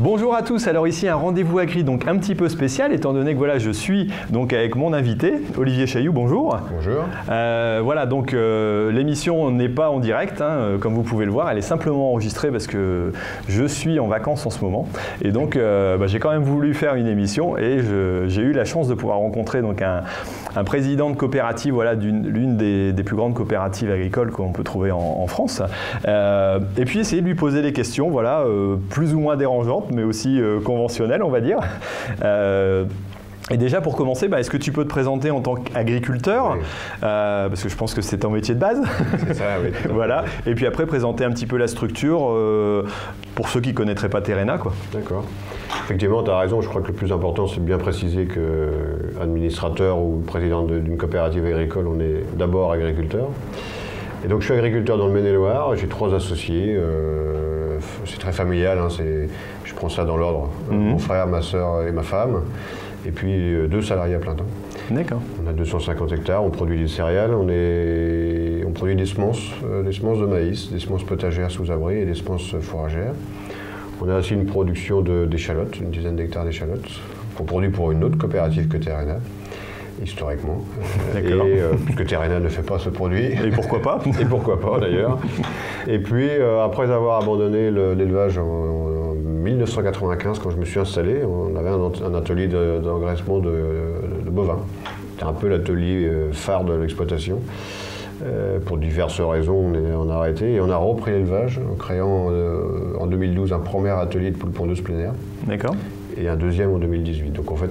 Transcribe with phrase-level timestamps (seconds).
[0.00, 3.32] Bonjour à tous, alors ici un rendez-vous agri donc un petit peu spécial étant donné
[3.32, 6.56] que voilà je suis donc avec mon invité Olivier Chailloux, bonjour.
[6.72, 7.02] Bonjour.
[7.28, 11.32] Euh, voilà donc euh, l'émission n'est pas en direct hein, euh, comme vous pouvez le
[11.32, 13.10] voir, elle est simplement enregistrée parce que
[13.48, 14.86] je suis en vacances en ce moment.
[15.20, 17.80] Et donc bah, j'ai quand même voulu faire une émission et
[18.28, 20.04] j'ai eu la chance de pouvoir rencontrer donc un,
[20.62, 24.98] président de coopérative voilà d'une l'une des, plus grandes coopératives agricoles qu'on peut trouver en,
[24.98, 25.60] en France.
[26.06, 28.44] Et puis essayer de lui poser des questions voilà
[28.90, 31.58] plus ou moins dérangeantes mais aussi euh, conventionnelle, on va dire.
[32.22, 32.84] Euh,
[33.50, 36.58] et déjà pour commencer, bah, est-ce que tu peux te présenter en tant qu'agriculteur?
[37.02, 38.78] Euh, Parce que je pense que c'est ton métier de base.
[39.26, 39.70] C'est ça, oui.
[39.90, 40.24] voilà.
[40.46, 42.36] Et puis après présenter un petit peu la structure
[43.34, 44.58] pour ceux qui ne connaîtraient pas Terena.
[44.92, 45.24] D'accord.
[45.84, 46.60] Effectivement, tu as raison.
[46.60, 48.70] Je crois que le plus important, c'est de bien préciser que
[49.18, 53.28] administrateur ou président d'une coopérative agricole, on est d'abord agriculteur.
[54.24, 55.74] Et donc je suis agriculteur dans le Maine-et-Loire.
[55.76, 56.78] J'ai trois associés.
[58.04, 58.78] c'est très familial.
[58.78, 59.26] Hein, je
[59.78, 60.50] prends ça dans l'ordre.
[60.70, 60.78] Mhm.
[60.78, 62.42] Mon frère, ma soeur et ma femme.
[63.06, 64.46] Et puis euh, deux salariés à plein temps.
[64.90, 65.22] D'accord.
[65.42, 69.84] On a 250 hectares, on produit des céréales, on, est, on produit des semences, euh,
[69.84, 73.12] des semences de maïs, des semences potagères sous abri et des semences fourragères.
[74.00, 76.88] On a aussi une production d'échalotes, une dizaine d'hectares d'échalotes,
[77.36, 79.18] qu'on produit pour une autre coopérative que Terrena
[80.00, 80.64] historiquement.
[81.16, 83.24] Et, euh, puisque Terrena ne fait pas ce produit.
[83.44, 85.18] Et pourquoi pas Et pourquoi pas d'ailleurs.
[85.88, 86.30] Et puis,
[86.64, 88.87] après avoir abandonné l'élevage en,
[89.50, 94.60] 1995, quand je me suis installé, on avait un, atelier d'engraissement de, bovins.
[95.12, 97.40] C'était un peu l'atelier euh, phare de l'exploitation.
[98.24, 102.96] Euh, pour diverses raisons, on, a arrêté et on a repris l'élevage en créant euh,
[102.98, 105.12] en 2012 un premier atelier de poules pondeuses plein air.
[105.46, 105.74] D'accord.
[106.16, 107.32] Et un deuxième en 2018.
[107.32, 107.70] Donc en fait,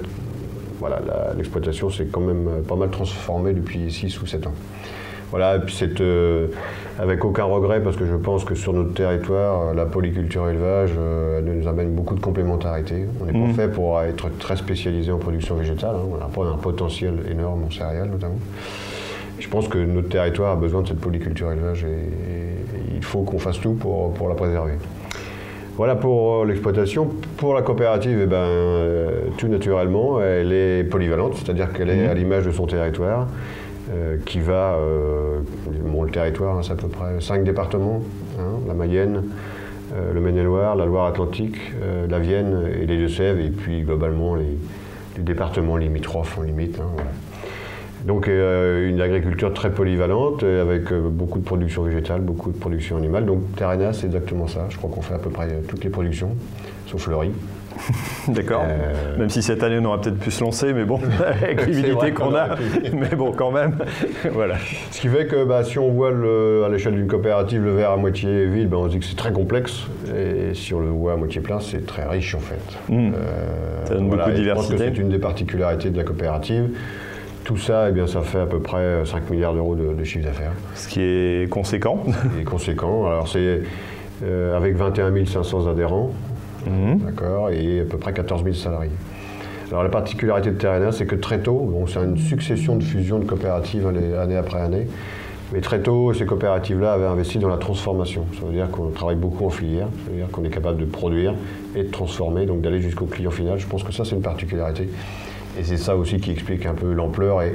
[0.79, 1.01] voilà,
[1.35, 4.53] l'exploitation s'est quand même pas mal transformée depuis 6 ou 7 ans.
[5.29, 6.47] Voilà, et puis c'est euh,
[6.97, 10.91] avec aucun regret parce que je pense que sur notre territoire, euh, la polyculture élevage,
[10.97, 13.05] euh, elle nous amène beaucoup de complémentarité.
[13.21, 13.53] On n'est pas mmh.
[13.53, 15.95] fait pour être très spécialisé en production végétale.
[15.95, 16.29] Hein.
[16.35, 18.39] On a un potentiel énorme en céréales notamment.
[19.37, 23.37] Je pense que notre territoire a besoin de cette polyculture élevage et, il faut qu'on
[23.37, 24.73] fasse tout pour, pour la préserver.
[25.75, 27.09] Voilà pour l'exploitation.
[27.37, 28.47] Pour la coopérative, eh ben,
[29.37, 32.09] tout naturellement, elle est polyvalente, c'est-à-dire qu'elle est mmh.
[32.09, 33.27] à l'image de son territoire.
[33.89, 35.39] Euh, qui va, euh,
[35.69, 38.03] le territoire, hein, c'est à peu près cinq départements,
[38.37, 39.23] hein, la Mayenne,
[39.95, 41.57] euh, le Maine-et-Loire, la Loire-Atlantique,
[42.09, 44.57] la Vienne et les Deux-Sèvres, et puis globalement les,
[45.19, 46.79] départements limitrophes en limite.
[46.79, 47.01] Hein,
[48.05, 53.25] Donc une agriculture très polyvalente, avec beaucoup de production végétale, beaucoup de production animale.
[53.25, 54.67] Donc Terrena, c'est exactement ça.
[54.69, 56.35] Je crois qu'on fait à peu près toutes les productions,
[56.85, 57.31] sauf le riz.
[58.27, 58.65] D'accord.
[58.67, 62.11] Euh, même si cette année on aura peut-être pu se lancer, mais bon, avec l'humidité
[62.11, 62.55] qu'on a,
[62.93, 63.77] mais bon, quand même,
[64.31, 64.55] voilà.
[64.91, 67.91] Ce qui fait que bah, si on voit le, à l'échelle d'une coopérative le verre
[67.91, 69.83] à moitié vide, bah, on se dit que c'est très complexe,
[70.15, 72.93] et si on le voit à moitié plein, c'est très riche en fait.
[72.93, 73.11] Hmm.
[73.15, 74.77] Euh, ça donne beaucoup de diversité.
[74.77, 76.69] c'est une des particularités de la coopérative.
[77.43, 80.51] Tout ça, eh bien, ça fait à peu près 5 milliards d'euros de, chiffre d'affaires.
[80.75, 82.03] Ce qui est conséquent.
[82.05, 83.05] Ce qui est conséquent.
[83.05, 83.61] Alors c'est
[84.23, 86.11] euh, avec 21 500 adhérents.
[86.67, 86.99] Mhm.
[86.99, 88.91] D'accord, et à peu près 14 000 salariés.
[89.69, 93.19] Alors la particularité de Terrena, c'est que très tôt, bon, c'est une succession de fusions
[93.19, 94.87] de coopératives année après année,
[95.53, 98.25] mais très tôt, ces coopératives-là avaient investi dans la transformation.
[98.37, 100.85] Ça veut dire qu'on travaille beaucoup en filière, ça veut dire qu'on est capable de
[100.85, 101.33] produire
[101.75, 103.57] et de transformer, donc d'aller jusqu'au client final.
[103.57, 104.89] Je pense que ça, c'est une particularité.
[105.59, 107.47] Et c'est ça aussi qui explique un peu l'ampleur et,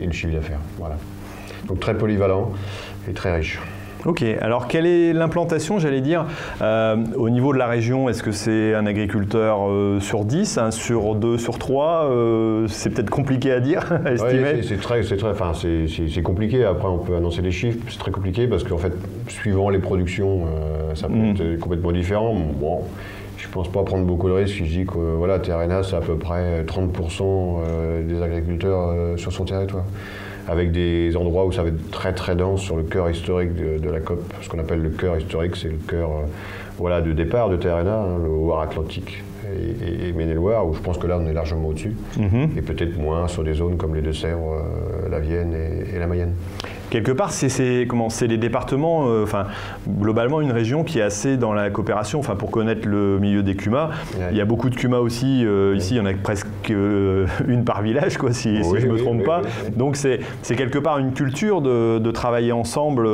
[0.00, 0.60] et, le chiffre d'affaires.
[0.78, 0.96] Voilà.
[1.66, 2.52] Donc très polyvalent
[3.08, 3.60] et très riche.
[4.04, 6.26] Ok, alors quelle est l'implantation, j'allais dire,
[6.60, 10.70] euh, au niveau de la région Est-ce que c'est un agriculteur euh, sur 10, un
[10.72, 15.30] sur 2, sur 3 euh, C'est peut-être compliqué à dire, à estimer c'est très, très,
[15.30, 16.64] enfin, c'est compliqué.
[16.64, 18.92] Après, on peut annoncer les chiffres, c'est très compliqué parce qu'en fait,
[19.28, 20.46] suivant les productions,
[20.94, 21.30] ça peut mm.
[21.30, 22.34] être complètement différent.
[22.34, 22.80] Bon,
[23.38, 25.96] je ne pense pas prendre beaucoup de risques si je dis que voilà, Terrena, c'est
[25.96, 29.84] à peu près 30% des agriculteurs sur son territoire
[30.48, 33.90] avec des endroits où ça va être très très dense sur le cœur historique de,
[33.90, 34.20] la COP.
[34.42, 36.26] Ce qu'on appelle le cœur historique, c'est le cœur euh,
[36.78, 39.22] voilà, de départ de Terrena, hein, le Loire Atlantique.
[39.54, 41.94] Et, et Maine-et-Loire, où je pense que là, on est largement au-dessus.
[42.18, 42.50] Mhm.
[42.56, 46.06] Et peut-être moins sur des zones comme les Deux-Sèvres, euh, la Vienne et, et la
[46.06, 46.32] Mayenne.
[46.90, 49.46] Quelque part, c'est- c'est comment C'est les départements, euh, enfin,
[49.88, 52.18] globalement, une région qui est assez dans la coopération.
[52.18, 54.26] Enfin, pour connaître le milieu des CUMA, Ouais.
[54.32, 55.42] il y a beaucoup de CUMA aussi.
[55.44, 58.98] euh, Ici, il y en a presque une par village, quoi, si, je ne me
[58.98, 59.42] trompe oui, pas.
[59.76, 63.08] Donc, c'est c'est quelque part une culture de, de travailler ensemble.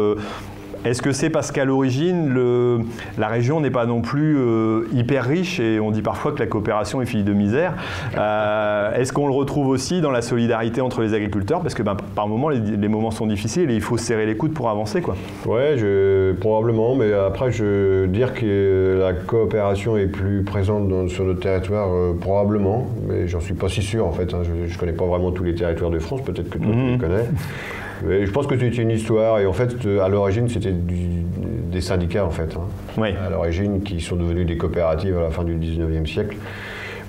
[0.85, 2.81] Est-ce que c'est parce qu'à l'origine, le-
[3.19, 6.47] la région n'est pas non plus euh, hyper riche et on dit parfois que la
[6.47, 7.75] coopération est fille de misère
[8.17, 11.61] Euh, Est-ce qu'on le retrouve aussi dans la solidarité entre les agriculteurs?
[11.63, 14.27] Parce que ben, par moments, les, les moments sont difficiles et il faut se serrer
[14.27, 15.01] les coudes pour avancer.
[15.03, 15.17] Quoi.
[15.47, 21.25] Ouais, je, probablement, mais après, je dire que la coopération est plus présente dans- sur
[21.25, 24.33] notre territoire, euh, probablement, mais j'en suis pas si sûr en fait.
[24.33, 24.43] hein.
[24.45, 26.93] Je, je connais pas vraiment tous les territoires de France, peut-être que toi tu Mhm.
[26.93, 27.25] les connais.
[28.07, 32.25] Je pense que c'est une histoire, et en fait, euh, à l'origine, c'était des syndicats
[32.25, 32.55] en fait.
[32.57, 32.61] hein.
[32.97, 33.09] Oui.
[33.25, 36.37] À l'origine, qui sont devenus des coopératives à la fin du 19e siècle.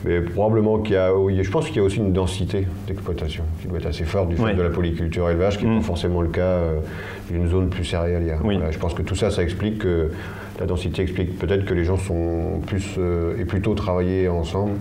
[0.06, 3.44] Mais probablement qu'il y a, oui, je pense qu'il y a aussi une densité d'exploitation
[3.62, 5.80] qui doit être assez forte du fait de la polyculture élevage, qui n'est Mm.
[5.80, 6.80] pas forcément le cas euh,
[7.30, 8.40] d'une zone plus céréalière.
[8.46, 8.56] Oui.
[8.56, 10.10] Voilà, je pense que tout ça, ça explique que
[10.60, 14.72] la densité explique peut-être que les gens sont plus euh, et plutôt travaillés ensemble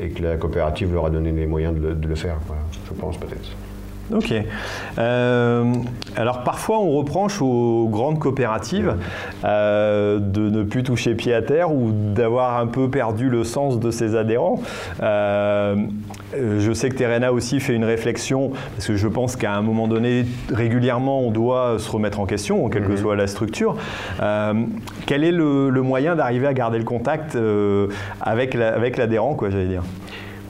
[0.00, 2.36] et que la coopérative leur a donné les moyens de le, de le faire.
[2.46, 3.50] Voilà, je pense peut-être.
[4.12, 4.34] Ok.
[4.98, 5.72] Euh,
[6.16, 8.94] alors parfois on reproche aux grandes coopératives
[9.44, 13.80] euh, de ne plus toucher pied à terre ou d'avoir un peu perdu le sens
[13.80, 14.60] de ses adhérents.
[15.02, 15.76] Euh,
[16.58, 19.88] je sais que Terena aussi fait une réflexion parce que je pense qu'à un moment
[19.88, 22.96] donné, régulièrement, on doit se remettre en question, quelle que Mhm.
[22.98, 23.76] soit la structure.
[25.06, 27.38] Quel est le, le moyen d'arriver à garder le contact
[28.20, 29.82] avec la- avec l'adhérent, quoi, j'allais dire?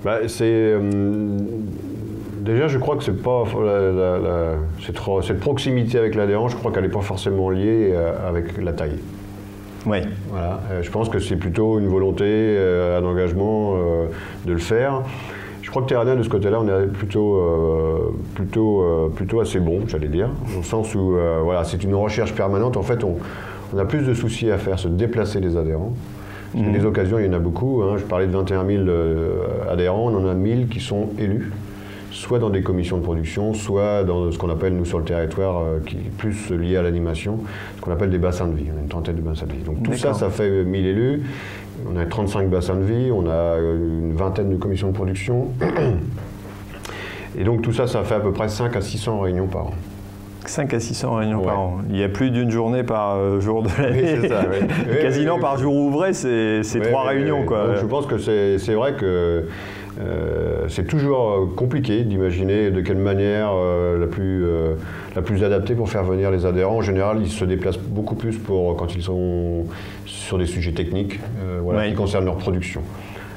[0.04, 0.74] Bah, c'est
[2.44, 4.54] déjà, je crois que c'est pas la- la- la-
[5.22, 6.48] cette, proximité avec l'adhérent.
[6.48, 8.98] Je crois qu'elle n'est pas forcément liée euh, avec la taille.
[9.86, 9.98] Oui.
[10.30, 13.76] Voilà, euh, je pense que c'est plutôt une volonté, euh, un engagement
[14.46, 15.02] de le faire.
[15.62, 19.58] Je crois que Terrania, de ce côté-là, on est plutôt, euh, plutôt, euh, plutôt assez
[19.60, 22.76] bon, j'allais dire, au sens où euh, voilà, c'est une recherche permanente.
[22.76, 23.16] En fait, on,
[23.74, 25.92] on a plus de soucis à faire, se déplacer les adhérents.
[26.52, 26.70] Parce que.
[26.70, 27.82] Les occasions, il y en a beaucoup.
[27.82, 27.96] hein.
[27.96, 29.38] Je parlais de 21 000 euh,
[29.68, 31.50] adhérents, on en a 1000 qui sont élus,
[32.14, 35.58] soit dans des commissions de production, soit dans ce qu'on appelle, nous, sur le territoire,
[35.62, 37.40] euh, qui est plus lié à l'animation,
[37.76, 38.66] ce qu'on appelle des bassins de vie.
[38.74, 39.62] On a une trentaine de bassins de vie.
[39.64, 41.22] Donc tout ça, ça fait 1000 élus.
[41.92, 45.48] On a 35 bassins de vie, on a euh, une vingtaine de commissions de production.
[47.38, 49.74] Et donc tout ça, ça fait à peu près 5 à 600 réunions par an.
[50.46, 51.46] 5 à 600 réunions Ouais.
[51.46, 51.78] par an.
[51.90, 54.18] Il y a plus d'une journée par euh, jour de l'année.
[54.20, 54.58] c'est ça, oui.
[54.88, 57.44] Oui, Quasiment oui, par jour ouvré, c'est trois réunions.
[57.44, 57.66] Quoi.
[57.66, 59.48] Donc, je pense que c'est vrai que
[60.00, 64.74] euh, c'est toujours euh, compliqué d'imaginer de quelle manière euh, la, plus, euh,
[65.14, 66.76] la plus adaptée pour faire venir les adhérents.
[66.78, 69.64] En général, ils se déplacent beaucoup plus pour, quand ils sont
[70.06, 71.20] sur des sujets techniques
[71.62, 71.88] voilà, Ouais.
[71.90, 72.80] qui concernent leur production.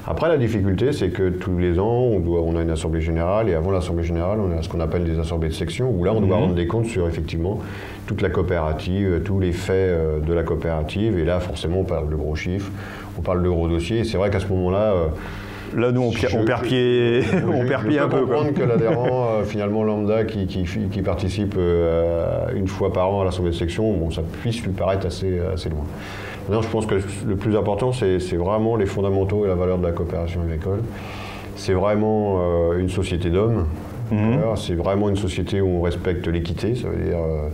[0.09, 3.49] Après, la difficulté, c'est que tous les ans, on, doit, on a une assemblée générale,
[3.49, 6.13] et avant l'assemblée générale, on a ce qu'on appelle des assemblées de section, où là,
[6.13, 6.43] on doit Mhm.
[6.43, 7.59] rendre des comptes sur effectivement
[8.05, 12.15] toute la coopérative, tous les faits de la coopérative, et là, forcément, on parle de
[12.15, 12.71] gros chiffres,
[13.19, 14.93] on parle de gros dossiers, et c'est vrai qu'à ce moment-là,
[15.75, 18.25] Là, nous, on, je- perd pied, je- on je perd peux pied un peu.
[18.25, 18.35] quoi.
[18.37, 23.21] comprendre que l'adhérent, euh, finalement lambda, qui, qui, qui participe euh, une fois par an
[23.21, 25.83] à l'assemblée de section, bon, ça puisse lui paraître assez, assez loin.
[26.47, 26.95] Maintenant, je pense que
[27.27, 30.79] le plus important, c'est vraiment les fondamentaux et la valeur de la coopération agricole.
[31.57, 32.37] C'est vraiment
[32.71, 33.65] euh, une société d'hommes.
[34.11, 34.39] Mhm.
[34.55, 37.49] C'est vraiment une société où on respecte l'équité, ça veut dire euh,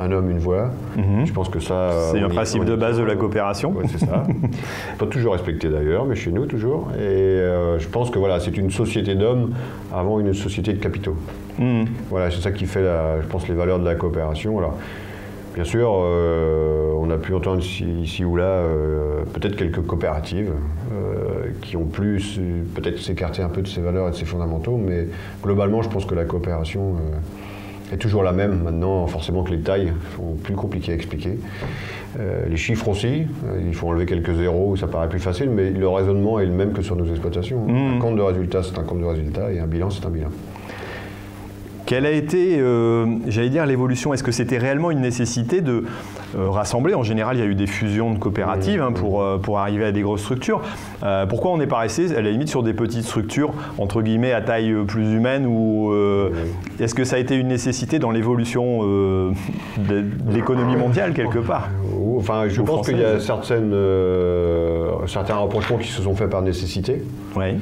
[0.00, 0.70] un homme, une voix.
[0.96, 1.26] Mhm.
[1.26, 1.74] Je pense que ça.
[1.74, 3.20] euh, C'est un principe de base de la tient.
[3.20, 3.70] coopération.
[3.72, 4.22] Ouais, c'est ça.
[4.98, 6.88] Pas toujours respecté d'ailleurs, mais chez nous toujours.
[6.96, 9.52] Et euh, je pense que voilà, c'est une société d'hommes
[9.94, 11.16] avant une société de capitaux.
[11.58, 11.86] Mhm.
[12.10, 14.58] Voilà, c'est ça qui fait, la- je pense, les valeurs de la coopération.
[14.58, 14.76] Alors,
[15.54, 20.52] bien sûr, euh, on a pu entendre ici, ici ou là euh, peut-être quelques coopératives
[20.92, 24.24] euh, qui ont plus euh, peut-être s'écarter un peu de ces valeurs et de ces
[24.24, 25.08] fondamentaux, mais
[25.42, 27.16] globalement, je pense que la coopération euh,
[27.92, 28.62] est toujours la même.
[28.62, 31.38] Maintenant, forcément que les tailles sont plus compliquées à expliquer.
[32.18, 35.70] Euh, les chiffres aussi, euh, il faut enlever quelques zéros, ça paraît plus facile, mais
[35.70, 37.66] le raisonnement est le même que sur nos exploitations.
[37.66, 37.96] Mhm.
[37.96, 40.28] Un compte de résultat, c'est un compte de résultat, et un bilan, c'est un bilan.
[41.88, 44.12] Quelle a été, euh, j'allais dire, l'évolution?
[44.12, 45.84] Est-ce que c'était réellement une nécessité de
[46.36, 46.94] euh, rassembler?
[46.94, 49.86] En général, il y a eu des fusions de coopératives hein, pour, euh, pour arriver
[49.86, 50.60] à des grosses structures.
[51.30, 54.42] Pourquoi on n'est pas resté, à la limite, sur des petites structures, entre guillemets, à
[54.42, 55.94] taille plus humaine ou
[56.78, 59.32] Est-ce que ça a été une nécessité dans l'évolution de,
[59.78, 61.70] de l'économie mondiale, quelque part?
[62.18, 63.74] Enfin, je pense qu'il y a certaines,
[65.06, 67.02] certains rapprochements qui se sont faits par nécessité.
[67.34, 67.54] Oui.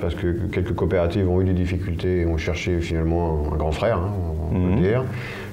[0.00, 3.98] Parce que quelques coopératives ont eu des difficultés et ont cherché finalement un grand frère,
[3.98, 4.10] hein,
[4.50, 4.80] on peut Mhm.
[4.80, 5.04] dire.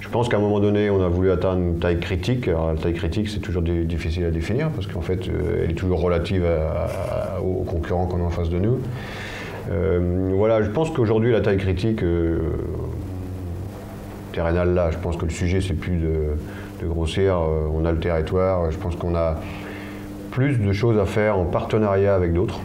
[0.01, 2.47] Je pense qu'à un moment donné, on a voulu atteindre une taille critique.
[2.47, 5.71] Alors, la taille critique, c'est toujours di- difficile à définir parce qu'en fait, euh, elle
[5.71, 8.79] est toujours relative à- à- aux concurrents qu'on a en face de nous.
[9.71, 12.39] Euh, voilà, je pense qu'aujourd'hui, la taille critique, euh,
[14.31, 16.13] terrénale là, je pense que le sujet, c'est plus de,
[16.81, 17.35] de grossir.
[17.37, 18.69] Euh, on a le territoire.
[18.71, 19.37] Je pense qu'on a
[20.31, 22.59] plus de choses à faire en partenariat avec d'autres.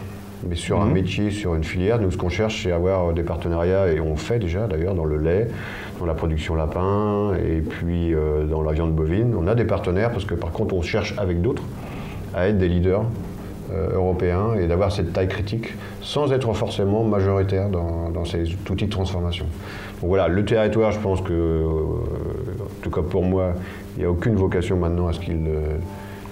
[0.47, 0.93] Mais sur un Mhm.
[0.93, 4.39] métier, sur une filière, nous, ce qu'on cherche, c'est avoir des partenariats, et on fait
[4.39, 5.47] déjà d'ailleurs dans le lait,
[5.99, 9.35] dans la production lapin, et puis euh, dans la viande bovine.
[9.37, 11.63] On a des partenaires parce que par contre, on cherche avec d'autres
[12.33, 13.03] à être des leaders
[13.71, 18.85] euh, européens et d'avoir cette taille critique sans être forcément majoritaire dans, dans ces outils
[18.85, 19.45] de transformation.
[20.01, 23.53] Donc voilà, le territoire, je pense que, euh, en tout cas pour moi,
[23.95, 25.45] il n'y a aucune vocation maintenant à ce qu'il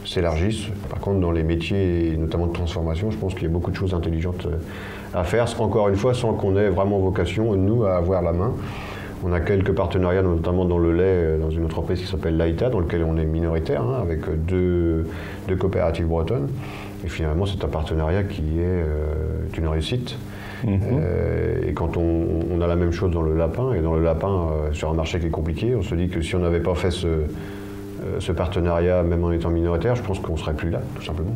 [0.04, 0.68] euh, s'élargisse.
[0.90, 3.76] Par contre, dans les métiers, notamment de transformation, je pense qu'il y a beaucoup de
[3.76, 4.58] choses intelligentes euh,
[5.14, 8.54] à faire, encore une fois, sans qu'on ait vraiment vocation, nous, à avoir la main.
[9.26, 12.70] On a quelques partenariats, notamment dans le lait, euh, dans une entreprise qui s'appelle Laïta,
[12.70, 15.08] dans lequel on est minoritaire, hein, avec euh, deux,
[15.48, 16.48] deux coopératives bretonnes.
[17.06, 19.14] Et finalement, c'est un partenariat qui est euh,
[19.58, 20.18] une réussite.
[20.64, 20.80] Mhm.
[21.02, 24.04] Euh, et quand on, on a la même chose dans le lapin, et dans le
[24.04, 26.60] lapin, euh, sur un marché qui est compliqué, on se dit que si on n'avait
[26.60, 27.08] pas fait ce,
[28.20, 31.32] ce partenariat, même en étant minoritaire, je pense qu'on ne serait plus là, tout simplement.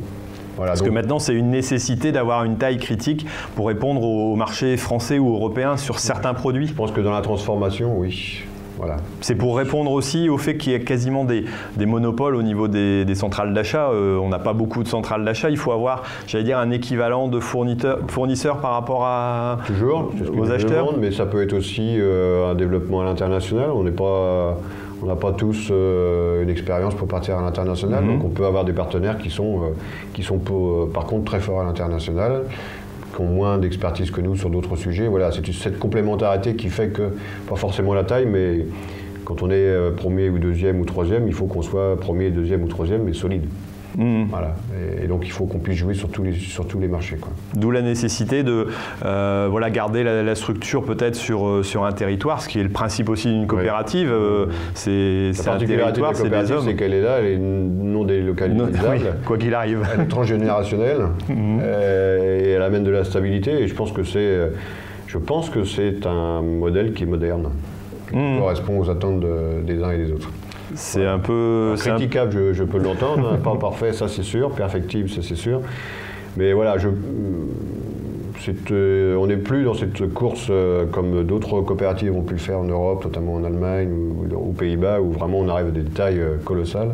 [0.55, 4.77] Voilà, Parce que maintenant, c'est une nécessité d'avoir une taille critique pour répondre au marché
[4.77, 6.67] français ou européen sur certains produits.
[6.67, 8.43] je pense que dans la transformation, oui.
[8.77, 8.97] Voilà.
[9.21, 11.45] C'est pour répondre aussi au fait qu'il y a quasiment des,
[11.77, 13.89] des monopoles au niveau des, des centrales d'achat.
[13.89, 15.49] Euh, on n'a pas beaucoup de centrales d'achat.
[15.49, 20.51] Il faut avoir, j'allais dire, un équivalent de fournisseur, fournisseur par rapport à, Toujours, aux
[20.51, 20.87] acheteurs.
[20.87, 23.69] demande, mais ça peut être aussi euh, un développement à l'international.
[23.71, 24.57] On n'est pas,
[25.03, 28.13] on n'a pas tous euh, une expérience pour partir à l'international, Mhm.
[28.13, 29.65] donc on peut avoir des partenaires qui sont, euh,
[30.13, 32.43] qui sont pour- euh, par contre très forts à l'international,
[33.13, 35.07] qui ont moins d'expertise que nous sur d'autres sujets.
[35.07, 37.13] Voilà, c'est cette complémentarité qui fait que,
[37.49, 38.65] pas forcément la taille, mais
[39.25, 42.67] quand on est premier ou deuxième ou troisième, il faut qu'on soit premier, deuxième ou
[42.67, 43.43] troisième, mais solide.
[43.97, 44.55] Voilà.
[44.99, 47.17] Et, et donc il faut qu'on puisse jouer sur tous les, sur tous les marchés.
[47.55, 48.67] D'où la nécessité de
[49.05, 52.63] euh, voilà, garder la, la structure peut-être sur, euh, sur un territoire, ce qui est
[52.63, 54.09] le principe aussi d'une coopérative.
[54.11, 56.63] Euh, c'est un territoire, c'est des hommes.
[56.65, 58.71] c'est qu'elle est là, elle est non délocalisable.
[58.89, 59.87] oui, quoi qu'il arrive.
[59.93, 61.59] Elle est transgénérationnelle Mhm.
[61.63, 63.51] euh, et elle amène de la stabilité.
[63.61, 64.49] Et je pense que c'est,
[65.07, 67.49] je pense que c'est un modèle qui est moderne,
[68.09, 68.39] qui Mhm.
[68.39, 70.29] correspond aux attentes de- des uns et des autres.
[70.75, 71.75] C'est un peu.
[71.77, 75.21] c'est un- Critiquable, je, je peux l'entendre, hein, pas parfait, ça c'est sûr, perfectible, ça
[75.21, 75.61] c'est sûr.
[76.35, 76.89] Mais voilà, je,
[78.39, 82.39] c'est, euh, on n'est plus dans cette course euh, comme d'autres coopératives ont pu le
[82.39, 85.83] faire en Europe, notamment en Allemagne ou aux Pays-Bas, où vraiment on arrive à des
[85.83, 86.91] tailles euh, colossales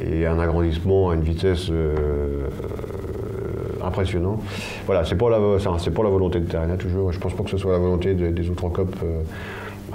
[0.00, 4.40] et un agrandissement à une vitesse euh, euh, impressionnant.
[4.86, 7.10] Voilà, c'est pour la, volonté de Terrena toujours.
[7.10, 8.94] Je pense pas que ce soit la volonté de- des autres COP.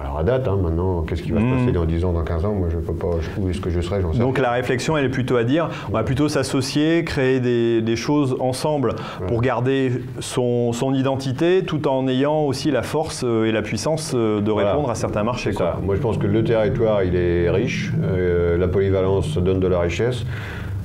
[0.02, 2.46] Alors à date, hein, maintenant, qu'est-ce qui va se passer dans 10 ans, dans 15
[2.46, 2.54] ans?
[2.54, 3.10] Moi, je peux pas.
[3.40, 5.70] Où est-ce que je serai J'en sais Donc la réflexion, elle est plutôt à dire,
[5.90, 8.96] on va plutôt s'associer, créer des, des choses ensemble
[9.28, 14.14] pour garder son, son identité, tout en ayant aussi la force euh, et la puissance
[14.16, 14.72] euh, de Voilà.
[14.72, 15.54] répondre à certains marchés.
[15.54, 15.78] Quoi.
[15.84, 17.92] Moi, je pense que le territoire, il est riche.
[18.04, 20.26] euh, la polyvalence donne de la richesse.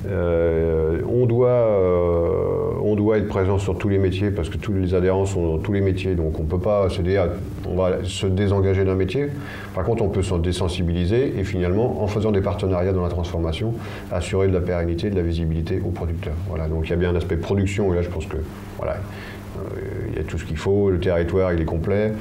[0.07, 2.58] Euh, on, doit, euh,
[2.91, 5.57] on doit être présent sur tous les métiers parce que tous les adhérents sont dans
[5.57, 6.15] tous les métiers.
[6.15, 7.27] Donc, on ne peut pas se dire
[7.67, 9.27] on va se désengager d'un métier.
[9.75, 13.73] Par contre, on peut s'en désensibiliser et finalement, en faisant des partenariats dans la transformation,
[14.11, 16.33] assurer de la pérennité, de la visibilité aux producteurs.
[16.47, 16.67] Voilà.
[16.67, 17.93] Donc, il y a bien un aspect production.
[17.93, 18.37] Et là, je pense que
[18.77, 18.97] voilà,
[19.57, 19.61] euh,
[20.09, 20.89] il y a tout ce qu'il faut.
[20.89, 22.13] Le territoire, il est complet.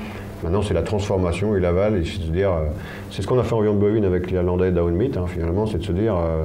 [0.43, 1.97] Maintenant, c'est la transformation et l'aval.
[1.97, 2.67] Et c'est de dire, euh,
[3.11, 5.79] c'est ce qu'on a fait en viande bovine avec les Irlandais Down hein, finalement, c'est
[5.79, 6.45] de se dire, euh,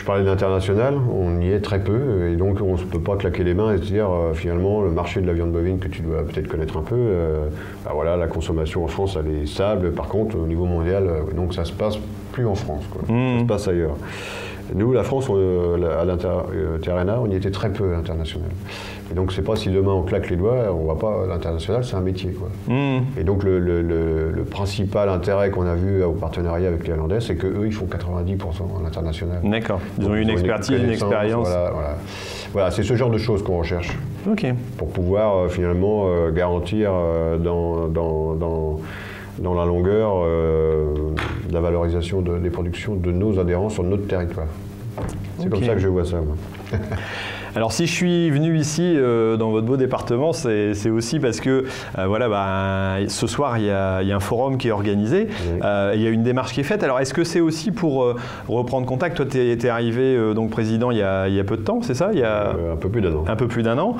[0.00, 3.16] je parlais de l'international, on y est très peu, et donc on ne peut pas
[3.16, 5.88] claquer les mains et se dire, euh, finalement, le marché de la viande bovine que
[5.88, 7.44] tu dois peut-être connaître un peu, euh,
[7.84, 9.92] bah voilà, la consommation en France, elle est stable.
[9.92, 11.98] Par contre, au niveau mondial, euh, donc ça se passe
[12.32, 13.02] plus en France, quoi.
[13.06, 13.96] Ça se passe ailleurs.
[14.74, 15.34] Nous, la France, on,
[15.82, 16.28] à l'inter-
[16.80, 18.48] Terrena, on y était très peu à l'international.
[19.10, 21.96] Et donc, c'est pas si demain on claque les doigts, on va pas l'international, c'est
[21.96, 22.30] un métier.
[22.32, 22.48] Quoi.
[22.68, 23.02] Mhm.
[23.18, 26.90] Et donc, le, le- le- le principal intérêt qu'on a vu au partenariat avec les
[26.94, 29.40] Irlandais, c'est qu'eux, ils font 90% à l'international.
[29.42, 29.80] D'accord.
[29.98, 31.48] Ils ont Donc, une expertise, une expérience.
[31.48, 31.96] Voilà, voilà.
[32.52, 33.96] Voilà, c'est ce genre de choses qu'on recherche
[34.30, 34.46] Ok.
[34.76, 38.80] pour pouvoir euh, finalement euh, garantir euh, dans, dans, dans,
[39.38, 40.94] dans la longueur euh,
[41.52, 44.46] la valorisation de- des productions de nos adhérents sur notre territoire.
[45.38, 46.16] C'est comme ça que je vois ça.
[46.20, 46.36] Moi.
[47.56, 51.64] Alors si je suis venu ici euh, dans votre beau département, c'est aussi parce que
[51.98, 55.28] euh, voilà, bah, ce soir il y, a, un forum qui est organisé,
[55.64, 56.84] euh, il y a une démarche qui est faite.
[56.84, 58.14] Alors est-ce que c'est aussi pour
[58.48, 59.16] reprendre contact?
[59.16, 62.10] Toi, tu es, arrivé donc président il y, a, peu de temps, c'est ça?
[62.12, 63.24] Il y a Un peu plus d'un an.
[63.26, 63.96] Un peu plus d'un an.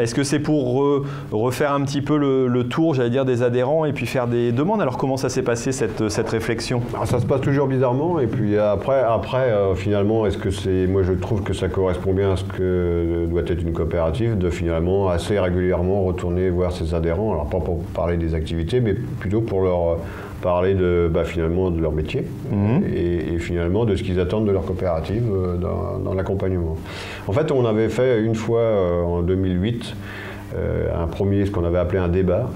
[0.00, 3.92] est-ce que c'est pour refaire un petit peu le, tour, j'allais dire, des adhérents et
[3.92, 4.80] puis faire des demandes?
[4.80, 6.80] Alors comment ça s'est passé cette, cette réflexion?
[7.00, 11.02] Ah, Ça se passe toujours bizarrement et puis après, après finalement, est-ce que c'est, moi
[11.02, 12.83] je trouve que ça correspond bien à ce que
[13.28, 17.82] doit être une coopérative, de finalement assez régulièrement retourner voir ses adhérents, alors pas pour
[17.94, 19.98] parler des activités, mais plutôt pour leur
[20.44, 22.82] parler de, bah, finalement de leur métier mhm.
[22.94, 26.76] et, finalement de ce qu'ils attendent de leur coopérative euh, dans, l'accompagnement.
[27.26, 29.96] En fait, on avait fait une fois euh, en 2008
[30.54, 32.48] euh, un premier, ce qu'on avait appelé un débat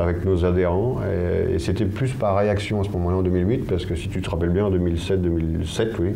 [0.00, 0.96] avec nos adhérents.
[1.04, 4.22] Et, et c'était plus par réaction à ce moment-là en 2008, parce que si tu
[4.22, 6.14] te rappelles bien, en 2007-2007, oui,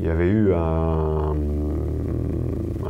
[0.00, 1.34] il y avait eu un,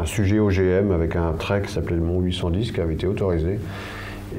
[0.07, 3.59] sujet OGM avec un trait qui s'appelait le Mont 810 qui avait été autorisé.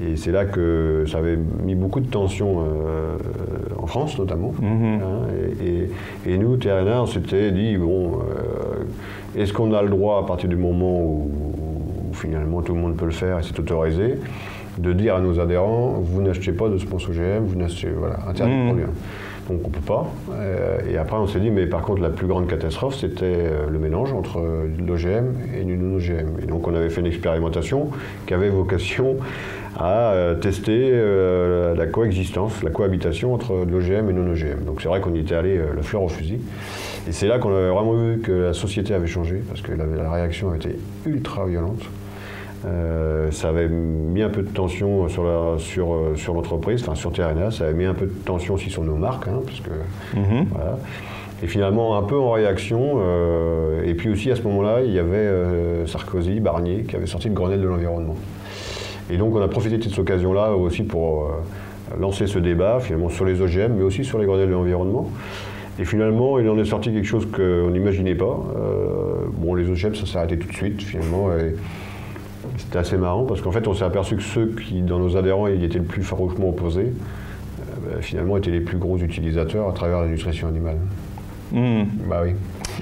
[0.01, 3.17] Et c'est là que ça avait mis beaucoup de tension euh,
[3.77, 4.53] en France notamment.
[4.60, 5.01] Mhm.
[5.01, 5.89] Hein,
[6.25, 10.50] et, nous, TRNA, on s'était dit, bon, euh, est-ce qu'on a le droit à partir
[10.50, 11.32] du moment où,
[12.13, 14.20] finalement tout le monde peut le faire et c'est autorisé,
[14.77, 18.55] de dire à nos adhérents, vous n'achetez pas de sponsor OGM, vous n'achetez, voilà, interdit
[18.55, 18.89] de produire.
[19.50, 20.08] Donc on ne peut pas.
[20.32, 23.68] Euh, et après on s'est dit, mais par contre la plus grande catastrophe, c'était euh,
[23.70, 26.42] le mélange entre l'OGM et du non-OGM.
[26.42, 27.90] Et donc on avait fait une expérimentation
[28.26, 29.18] qui avait vocation
[29.78, 30.92] à euh, tester
[31.76, 34.64] la coexistence, la cohabitation entre l'OGM et non-OGM.
[34.66, 36.40] Donc c'est vrai qu'on y était allé le fleur au fusil.
[37.08, 40.10] Et c'est là qu'on avait vraiment vu que la société avait changé, parce que la
[40.10, 41.84] réaction avait été ultra violente.
[42.65, 46.96] Euh, ça avait mis un peu de tension sur, la, sur, euh, sur l'entreprise, enfin
[46.96, 49.60] sur Terrena, ça avait mis un peu de tension aussi sur nos marques, hein, parce
[49.60, 50.46] que, mhm.
[50.50, 50.77] voilà.
[51.41, 55.00] Et finalement, un peu en réaction, euh, et puis aussi à ce moment-là, il y
[55.00, 55.29] avait
[55.88, 58.15] Sarkozy, Barnier, qui avait sorti le Grenelle de l'environnement.
[59.10, 61.29] Et donc on a profité de cette occasion-là aussi pour
[62.00, 65.10] lancer ce débat, finalement, sur les OGM, mais aussi sur les Grenelles de l'environnement.
[65.79, 68.39] Et finalement, il en est sorti quelque chose qu'on n'imaginait pas.
[69.34, 71.27] bon, les OGM, ça s'est arrêté tout de suite, finalement.
[71.34, 71.55] Et,
[72.57, 75.48] c'était assez marrant parce qu'en fait, on s'est aperçu que ceux qui, dans nos adhérents,
[75.48, 79.74] y étaient le plus farouchement opposés, euh, bah, finalement, étaient les plus gros utilisateurs à
[79.74, 80.77] travers la nutrition animale.
[81.51, 81.83] Hmm.
[82.10, 82.31] Bah oui.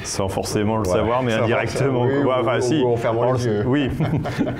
[0.04, 2.04] Sans forcément le savoir, mais indirectement.
[2.04, 2.82] Oui, enfin, si.
[2.84, 3.64] en fermant les yeux.
[3.66, 3.90] Oui.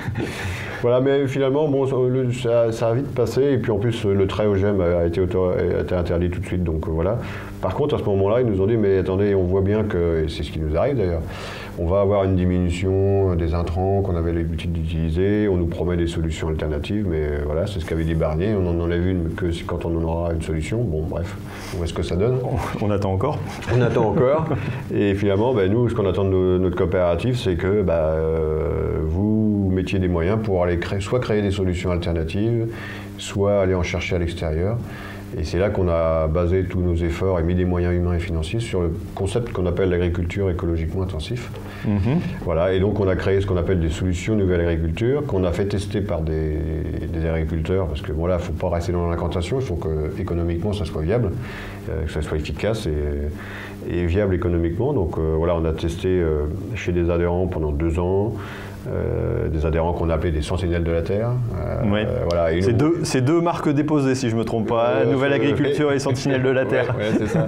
[0.82, 1.86] voilà, mais finalement, bon,
[2.32, 5.94] ça, a vite passé, et puis en plus, le trait OGM a été, a été
[5.94, 7.18] interdit tout de suite, donc voilà.
[7.62, 10.24] Par contre, à ce moment-là, ils nous ont dit, mais attendez, on voit bien que,
[10.24, 11.22] et c'est ce qui nous arrive d'ailleurs,
[11.78, 16.06] on va avoir une diminution des intrants qu'on avait l'habitude d'utiliser, on nous promet des
[16.06, 19.84] solutions alternatives, mais voilà, c'est ce qu'avait dit Barnier, on n'en enlève une que quand
[19.84, 20.82] on en aura une solution.
[20.82, 21.36] Bon, bref,
[21.74, 22.38] on voit ce que ça donne.
[22.80, 23.38] On attend encore.
[23.74, 24.46] On attend encore.
[24.94, 29.70] Et finalement, ben, nous, ce qu'on attend de notre coopérative, c'est que ben, euh, vous
[29.72, 32.68] mettiez des moyens pour aller créer, soit créer des solutions alternatives,
[33.18, 34.78] soit aller en chercher à l'extérieur.
[35.38, 38.18] Et c'est là qu'on a basé tous nos efforts et mis des moyens humains et
[38.18, 41.50] financiers sur le concept qu'on appelle l'agriculture écologiquement intensif.
[41.86, 42.20] Mhm.
[42.44, 45.52] Voilà, et donc on a créé ce qu'on appelle des solutions nouvelle agriculture, qu'on a
[45.52, 46.58] fait tester par des,
[47.24, 50.72] agriculteurs, parce que voilà, il ne faut pas rester dans l'incantation, il faut que économiquement
[50.72, 51.30] ça soit viable,
[51.88, 54.92] euh, que ça soit efficace et, viable économiquement.
[54.92, 58.34] Donc euh, voilà, on a testé euh, chez des adhérents pendant deux ans.
[58.88, 61.30] Euh, des adhérents qu'on appelait des sentinelles de la Terre.
[61.56, 65.32] Euh, voilà, c'est deux, deux, marques déposées, si je ne me trompe pas, euh, Nouvelle
[65.32, 66.94] Agriculture et Sentinelles de la Terre.
[66.98, 67.46] ouais, c'est ça.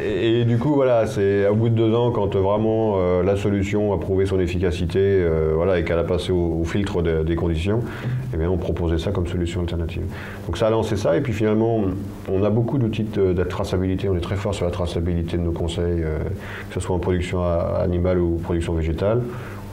[0.00, 3.98] et, du coup, voilà, c'est au bout de deux ans, quand vraiment la solution a
[3.98, 7.82] prouvé son efficacité voilà, et qu'elle a passé au, filtre des conditions,
[8.32, 10.04] eh bien, on proposait ça comme solution alternative.
[10.46, 11.82] Donc ça a lancé ça, et puis finalement,
[12.30, 15.42] on a beaucoup d'outils de, de, traçabilité, on est très fort sur la traçabilité de
[15.42, 16.02] nos conseils,
[16.68, 19.20] que ce soit en production animale ou production végétale.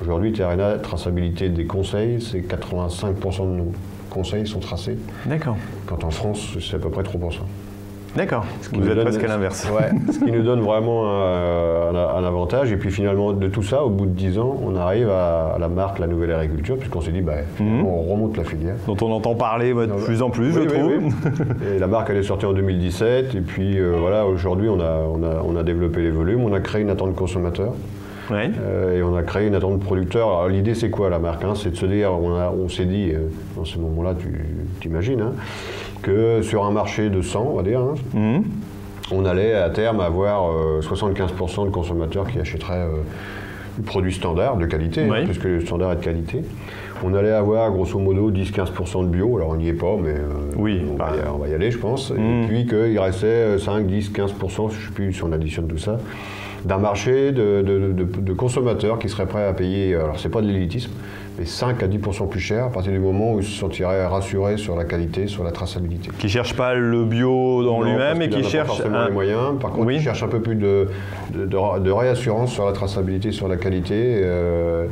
[0.01, 3.71] Aujourd'hui, Terrena, traçabilité des conseils, c'est 85% de nos
[4.09, 4.97] conseils sont tracés.
[5.25, 5.57] D'accord.
[5.85, 7.17] Quand en France, c'est à peu près 3%.
[8.15, 9.69] D'accord, ce qui nous êtes presque l'inverse.
[9.73, 12.71] Ouais, ce qui nous donne vraiment un, avantage.
[12.71, 15.69] Et puis finalement, de tout ça, au bout de 10 ans, on arrive à, la
[15.69, 17.85] marque La Nouvelle Agriculture, puisqu'on s'est dit, bah, mhm.
[17.85, 18.75] on remonte la filière.
[18.85, 20.91] Dont on entend parler de plus en plus, je trouve.
[21.75, 23.33] et la marque, elle est sortie en 2017.
[23.33, 26.53] Et puis euh, voilà, aujourd'hui, on a, on, a, on a développé les volumes, on
[26.53, 27.73] a créé une attente consommateur.
[28.33, 30.27] Euh, et on a créé une attente producteur.
[30.27, 31.53] Alors l'idée c'est quoi la marque hein?
[31.55, 34.45] C'est de se dire, on, on s'est dit, euh, dans ce moment-là, tu
[34.79, 35.33] t'imagines, hein,
[36.01, 38.43] que sur un marché de 100, on va dire, hein, mhm.
[39.11, 42.87] on allait à terme avoir 75% euh, de consommateurs qui achèteraient
[43.77, 46.41] du produit standard de qualité, puisque le standard est de qualité.
[47.03, 50.13] On allait avoir grosso modo 10-15% de bio, alors on n'y est pas, mais
[50.55, 52.11] oui, on, va y, aller, je pense.
[52.11, 52.47] Et mhm.
[52.47, 55.97] puis qu'il restait 5, 10, 15%, je ne sais plus si on additionne tout ça,
[56.65, 60.91] d'un marché de, consommateurs qui seraient prêts à payer, alors c'est pas de l'élitisme,
[61.39, 64.57] mais 5 à 10% plus cher à partir du moment où ils se sentiraient rassurés
[64.57, 66.09] sur la qualité, sur la traçabilité.
[66.19, 68.67] Qui ne cherchent pas le bio dans lui-même et qui cherchent.
[68.67, 69.59] forcément les moyens.
[69.59, 70.89] Par contre, ils cherchent un peu plus de,
[71.33, 73.95] de, réassurance sur la traçabilité, sur la qualité.
[73.95, 74.85] Euh,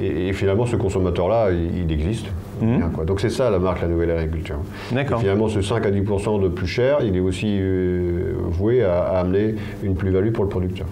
[0.00, 2.26] et, finalement, ce consommateur-là, il, existe.
[2.60, 3.04] Mhm.
[3.06, 4.58] Donc c'est ça la marque La Nouvelle Agriculture.
[4.92, 5.20] D'accord.
[5.20, 9.20] Finalement, ce 5 à 10% de plus cher, il est aussi euh, voué à, à
[9.20, 10.86] amener une plus-value pour le producteur.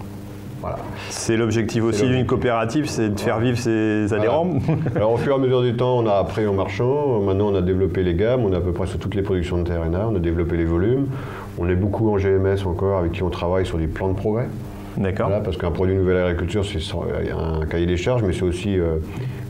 [1.09, 4.49] C'est l'objectif aussi d'une coopérative, c'est de faire vivre ses adhérents.
[4.95, 7.55] Alors au fur et à mesure du temps, on a appris en marchand, maintenant on
[7.55, 10.07] a développé les gammes, on est à peu près sur toutes les productions de TRNA,
[10.09, 11.07] on a développé les volumes,
[11.57, 14.47] on est beaucoup en GMS encore avec qui on travaille sur des plans de progrès.
[14.97, 15.31] D'accord.
[15.43, 16.79] parce qu'un produit nouvelle agriculture, c'est
[17.31, 18.97] un cahier des charges, mais c'est aussi euh,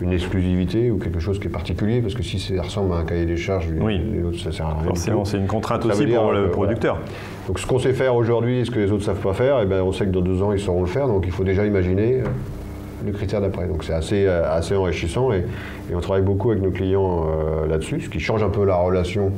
[0.02, 3.04] une exclusivité ou quelque chose qui est particulier, parce que si ça ressemble à un
[3.04, 3.99] cahier des charges, oui.
[4.13, 4.84] les autres, ça sert à rien.
[4.86, 6.99] Forcément, c'est une contrainte aussi pour le producteur.
[7.47, 9.60] Donc ce qu'on sait faire aujourd'hui et ce que les autres ne savent pas faire,
[9.62, 11.43] eh ben, on sait que dans deux ans, ils sauront le faire, donc il faut
[11.43, 12.25] déjà imaginer euh,
[13.06, 13.67] le critère d'après.
[13.67, 15.43] Donc c'est assez, euh, assez enrichissant et,
[15.93, 17.27] on travaille beaucoup avec nos clients
[17.69, 19.32] là-dessus, ce qui change un peu la relation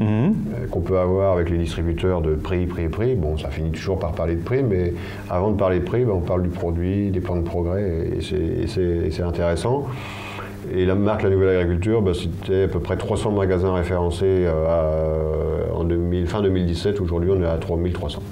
[0.00, 0.34] Mhm.
[0.54, 3.14] Euh, qu'on peut avoir avec les distributeurs de prix, prix, prix.
[3.14, 4.94] Bon, ça finit toujours par parler de prix, mais
[5.28, 8.66] avant de parler de prix, ben, on parle du produit, des plans de progrès, et
[8.66, 9.86] c'est intéressant.
[10.72, 15.64] Et la marque La Nouvelle Agriculture, ben, c'était à peu près 300 magasins référencés euh,
[15.74, 17.00] en 2000, fin 2017.
[17.00, 18.22] Aujourd'hui, on est à 3300.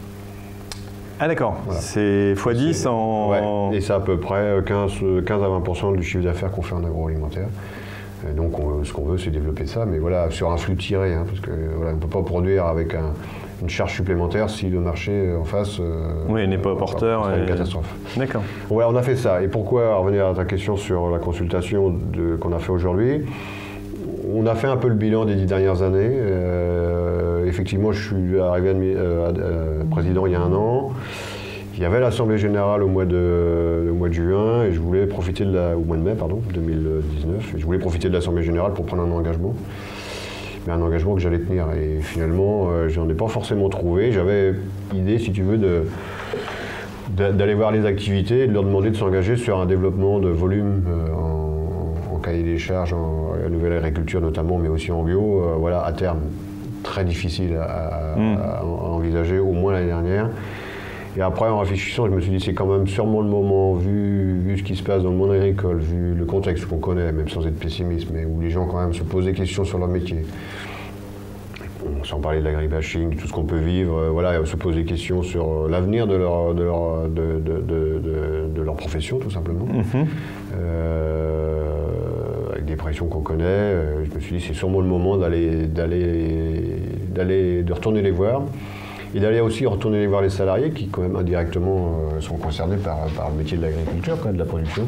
[1.21, 3.73] Ah d'accord, c'est x10 en...
[3.73, 4.93] Et c'est à peu près 15,
[5.27, 7.49] 15 à 20% du chiffre d'affaires qu'on fait en agroalimentaire.
[8.37, 8.53] Donc
[8.85, 11.77] ce qu'on veut, c'est développer ça, mais voilà, sur un flux tiré, hein, parce qu'on
[11.77, 12.95] voilà, ne peut pas produire avec
[13.63, 17.31] une charge supplémentaire si le marché en face euh, n'est pas porteur.
[17.33, 17.93] C'est une catastrophe.
[18.17, 18.43] D'accord.
[18.71, 19.43] Ouais, on a fait ça.
[19.43, 21.99] Et pourquoi revenir à ta question sur la consultation
[22.41, 23.25] qu'on a fait aujourd'hui
[24.31, 26.11] on a fait un peu le bilan des dix dernières années.
[26.13, 30.93] Euh, effectivement, je suis arrivé à, président il y a un an.
[31.77, 35.45] Il y avait l'Assemblée Générale au mois, de, mois de juin et je voulais profiter
[35.45, 38.73] de la, au mois de mai, pardon, 2019, et je voulais profiter de l'Assemblée Générale
[38.73, 39.55] pour prendre un engagement.
[40.69, 41.65] Mais un engagement que j'allais tenir.
[41.73, 44.13] Et finalement, euh, je n'en ai pas forcément trouvé.
[44.13, 44.53] J'avais
[44.93, 45.85] l'idée, si tu veux, de,
[47.17, 50.83] d'aller voir les activités et de leur demander de s'engager sur un développement de volume
[50.87, 55.83] euh, en, cahier des charges, en, nouvelle agriculture notamment, mais aussi en bio, euh, voilà,
[55.87, 56.21] à terme
[56.83, 58.37] très difficile à hmm.
[58.63, 60.29] envisager, au moins l'année dernière.
[61.17, 64.39] Et après, en réfléchissant, je me suis dit, c'est quand même sûrement le moment, vu,
[64.41, 67.29] vu ce qui se passe dans le monde agricole, vu le contexte qu'on connaît, même
[67.29, 69.89] sans être pessimiste, mais où les gens quand même se posent des questions sur leur
[69.89, 70.25] métier.
[72.05, 75.23] Sans parler de l'agribashing, tout ce qu'on peut vivre, euh, voilà, se poser des questions
[75.23, 79.65] sur euh, l'avenir de leur, de, leur, de, de, leur profession, tout simplement.
[79.65, 80.07] Mhm.
[80.57, 81.73] Euh,
[82.53, 86.77] avec des pressions qu'on connaît, je me suis dit, c'est sûrement le moment d'aller, d'aller,
[87.15, 88.43] d'aller, de retourner les voir
[89.15, 93.07] et d'aller aussi retourner voir les salariés qui quand même indirectement euh, sont concernés par,
[93.17, 94.85] par, le métier de l'agriculture, de la production.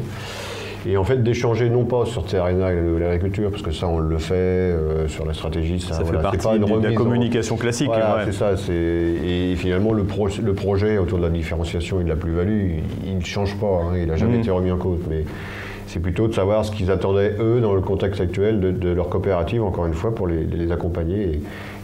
[0.87, 4.17] Et en fait d'échanger non pas sur Terrena et l'agriculture, parce que ça on le
[4.17, 7.87] fait, euh, sur la stratégie, ça, ça fait partie pas une de la communication classique.
[7.87, 8.53] Voilà, c'est ça.
[8.71, 10.03] Et finalement le,
[10.43, 13.95] le, projet autour de la différenciation et de la plus-value, il ne change pas, hein,
[13.95, 14.41] il n'a jamais mmh.
[14.41, 15.01] été remis en cause.
[15.07, 15.23] Mais
[15.91, 19.61] c'est plutôt de savoir ce qu'ils attendaient, eux, dans le contexte actuel de, leur coopérative,
[19.61, 21.41] encore une fois, pour les, accompagner.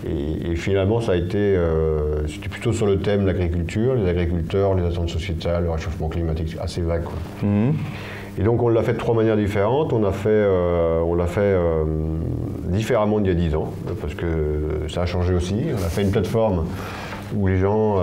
[0.09, 4.75] Et, finalement, ça a été, euh, c'était plutôt sur le thème de l'agriculture, les agriculteurs,
[4.75, 7.03] les attentes sociétales, le réchauffement climatique, assez vague.
[7.43, 7.73] Mhm.
[8.39, 9.91] Et donc, on l'a fait de trois manières différentes.
[9.91, 11.83] On, a fait, euh, on l'a fait euh,
[12.67, 15.65] différemment d'il y a dix ans, parce que ça a changé aussi.
[15.73, 16.63] On a fait une plateforme
[17.35, 17.97] où les gens,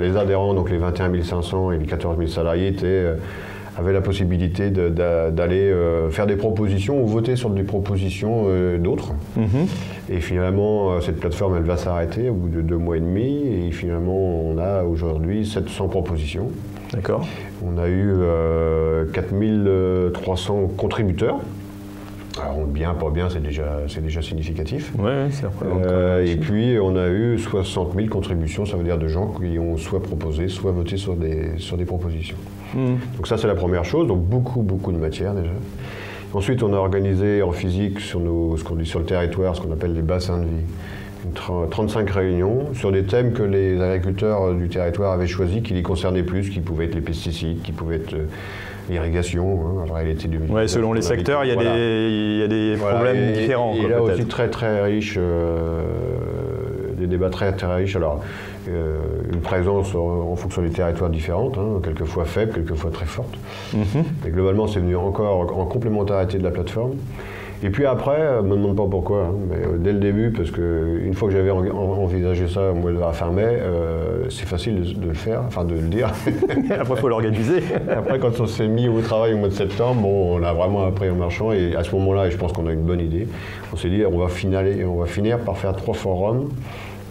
[0.00, 3.04] les adhérents, donc les 21 500 et les 14 000 salariés, étaient
[3.80, 9.14] avait la possibilité d'aller euh, faire des propositions ou voter sur des propositions euh, d'autres.
[9.36, 9.66] Mhm.
[10.10, 13.66] Et finalement, euh, cette plateforme, elle va s'arrêter au bout de deux mois et demi.
[13.66, 16.48] Et finalement, on a aujourd'hui 700 propositions.
[16.92, 17.26] D'accord.
[17.64, 18.14] On a eu
[19.12, 21.38] 4300 contributeurs.
[22.42, 24.92] Alors bien, pas bien, c'est déjà, déjà significatif.
[24.98, 29.08] Oui, c'est euh, Et puis on a eu 60 000 contributions, ça veut dire de
[29.08, 32.36] gens qui ont soit proposé, soit voté sur des, sur des propositions.
[32.74, 32.96] Hmm.
[33.16, 35.52] Donc ça c'est la première chose, donc beaucoup, beaucoup de matière déjà.
[36.32, 39.60] Ensuite on a organisé en physique sur nos, ce qu'on dit sur le territoire, ce
[39.60, 40.64] qu'on appelle les bassins de vie.
[41.34, 46.22] 35 réunions sur des thèmes que les agriculteurs du territoire avaient choisis, qui les concernaient
[46.22, 48.26] plus, qui pouvaient être les pesticides, qui pouvaient être euh,
[48.88, 49.84] l'irrigation.
[49.86, 53.74] Hein, selon les secteurs, il y, a des, problèmes différents.
[53.74, 55.82] Et, là aussi très très riche, euh,
[56.98, 57.96] des débats très très riches.
[57.96, 58.20] Alors,
[58.68, 58.98] euh,
[59.32, 63.34] une présence en, fonction des territoires différentes, hein, quelquefois faible, quelquefois très forte.
[63.74, 64.04] Mhm.
[64.24, 66.92] Mais globalement, c'est venu encore en complémentarité de la plateforme.
[67.62, 70.50] Et puis après, euh, me demande pas pourquoi, hein, mais euh, dès le début, parce
[70.50, 74.24] que une fois que j'avais en- en- envisagé ça au mois de fin mai, euh,
[74.30, 76.08] c'est facile de, de le faire, enfin de le dire.
[76.70, 77.62] Après, il faut l'organiser.
[77.94, 80.86] après, quand on s'est mis au travail au mois de septembre, bon, on a vraiment
[80.86, 83.28] appris en marchant, et à ce moment-là, et je pense qu'on a une bonne idée,
[83.74, 86.48] on s'est dit on va, finaler, on va finir par faire trois forums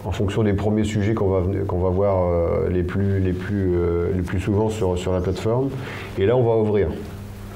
[0.05, 3.75] en fonction des premiers sujets qu'on va, qu'on va voir euh, les, plus, les, plus,
[3.75, 5.69] euh, les plus souvent sur, sur la plateforme.
[6.17, 6.87] Et là, on va ouvrir.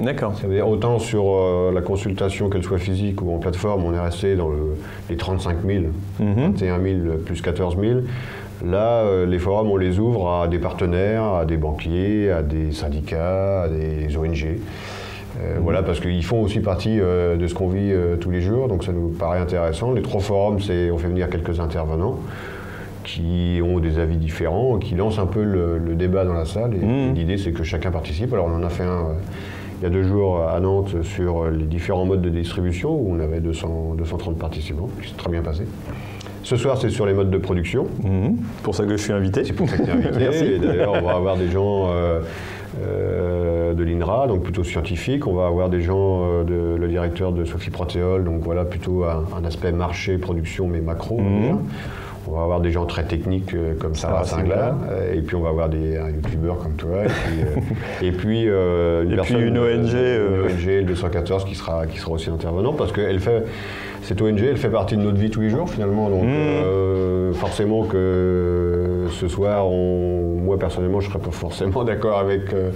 [0.00, 0.32] D'accord.
[0.66, 4.48] Autant sur euh, la consultation, qu'elle soit physique ou en plateforme, on est resté dans
[4.48, 4.76] le-
[5.08, 5.84] les 35 000,
[6.20, 6.34] Mhm.
[6.36, 8.00] 21 000 plus 14 000.
[8.64, 12.72] Là, euh, les forums, on les ouvre à des partenaires, à des banquiers, à des
[12.72, 14.44] syndicats, à des ONG.
[15.40, 18.68] Euh, Voilà, parce qu'ils font aussi partie euh, de ce qu'on vit tous les jours,
[18.68, 19.92] donc ça nous paraît intéressant.
[19.92, 22.18] Les trois forums, c'est on fait venir quelques intervenants
[23.04, 26.74] qui ont des avis différents, qui lancent un peu le, le débat dans la salle.
[26.74, 27.10] Et, Mhm.
[27.10, 28.32] et l'idée, c'est que chacun participe.
[28.32, 29.08] Alors, on en a fait un
[29.80, 33.20] il y a deux jours à Nantes sur les différents modes de distribution, où on
[33.20, 35.64] avait 200, 230 participants, qui s'est très bien passé.
[36.44, 37.86] Ce soir, c'est sur les modes de production.
[38.02, 38.36] Mhm.
[38.62, 39.44] Pour ça que je suis invité.
[39.44, 40.10] C'est pour ça que tu es invité.
[40.18, 40.44] Merci.
[40.44, 42.20] Et d'ailleurs, on va avoir des gens euh,
[42.82, 45.26] euh, de l'INRA, donc plutôt scientifiques.
[45.26, 49.04] On va avoir des gens, euh, de, le directeur de Sophie Protéol, donc voilà, plutôt
[49.04, 51.16] un, un aspect marché, production, mais macro.
[51.16, 51.56] dire.
[52.26, 55.36] On va avoir des gens très techniques euh, comme Sarah Sarah Singla, euh, et puis
[55.36, 59.34] on va avoir des, un youtubeur comme toi, et puis, et puis, euh, Et puis
[59.34, 63.44] une ONG, une ONG, le 214, qui sera, qui sera aussi intervenant, parce qu'elle fait,
[64.04, 66.28] cette ONG, elle fait partie de notre vie tous les jours finalement, donc Mhm.
[66.30, 72.52] euh, forcément que ce soir, on- moi personnellement, je ne serais pas forcément d'accord avec,
[72.52, 72.68] euh,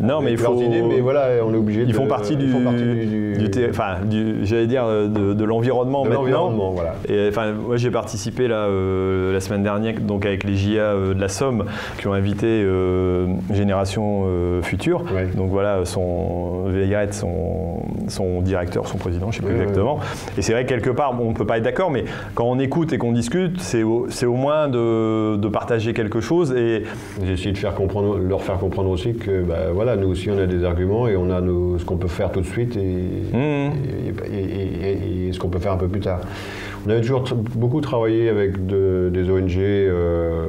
[0.00, 0.54] Non, mais il faut.
[0.60, 1.88] idées, mais voilà, on est obligé de...
[1.88, 3.96] Ils font partie du, ils font partie du- du- enfin,
[4.44, 6.22] j'allais dire euh, de, de l'environnement de maintenant.
[6.22, 6.94] l'environnement, voilà.
[7.08, 11.20] Et enfin, moi j'ai participé là euh, la semaine dernière donc avec les JA de
[11.20, 11.64] la Somme
[11.98, 12.64] qui ont invité
[13.52, 14.24] Génération
[14.62, 15.02] Future.
[15.14, 15.26] Ouais.
[15.34, 19.98] Donc voilà, son Veillet, son, son directeur, son président, je sais plus Ouais, exactement.
[20.36, 22.04] Et c'est vrai que quelque part, bon, on ne peut pas être d'accord, mais
[22.36, 26.52] quand on écoute et qu'on discute, c'est au, moins de, de partager quelque chose.
[26.52, 26.84] Et
[27.24, 30.38] J'ai essayé de faire comprendre, leur faire comprendre aussi que bah, voilà, nous aussi on
[30.38, 32.80] a des arguments et on a nos- ce qu'on peut faire tout de suite et,
[32.80, 33.72] Mhm.
[34.32, 36.20] et, et- ce qu'on peut faire un peu plus tard.
[36.86, 40.44] On avait toujours beaucoup travaillé avec de- des ONG euh,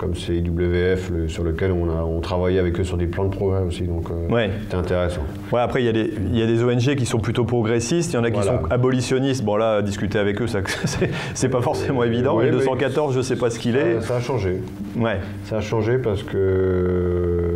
[0.00, 3.28] comme CIWF le- sur lequel on, a, on travaillait avec eux sur des plans de
[3.34, 4.50] progrès aussi, donc euh, ouais.
[4.62, 5.20] c'était intéressant.
[5.52, 8.12] Ouais, après, il y, a des- il y a des ONG qui sont plutôt progressistes,
[8.12, 8.62] il y en a qui Voilà.
[8.62, 9.44] sont abolitionnistes.
[9.44, 10.46] Bon, là, discuter avec eux,
[11.34, 12.36] c'est- pas forcément évident.
[12.38, 14.00] ouais, Et le mais- 214, je sais pas ce qu'il est.
[14.00, 14.60] Ça, ça a changé.
[14.96, 15.18] Ouais.
[15.44, 17.49] Ça a changé parce que euh,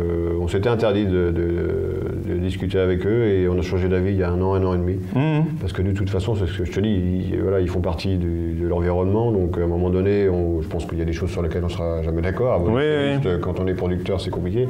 [0.45, 4.17] on s'était interdit de, de- de discuter avec eux et on a changé d'avis il
[4.17, 4.99] y a un an, un an et demi.
[5.15, 5.45] Mhm.
[5.59, 6.89] Parce que de toute façon, c'est ce que je te dis,
[7.31, 10.67] ils, voilà, ils font partie du- de l'environnement, donc à un moment donné, on- je
[10.67, 12.53] pense qu'il y a des choses sur lesquelles on ne sera jamais d'accord.
[12.53, 13.31] Abolitionniste, oui.
[13.41, 14.67] Quand on est producteur, c'est compliqué.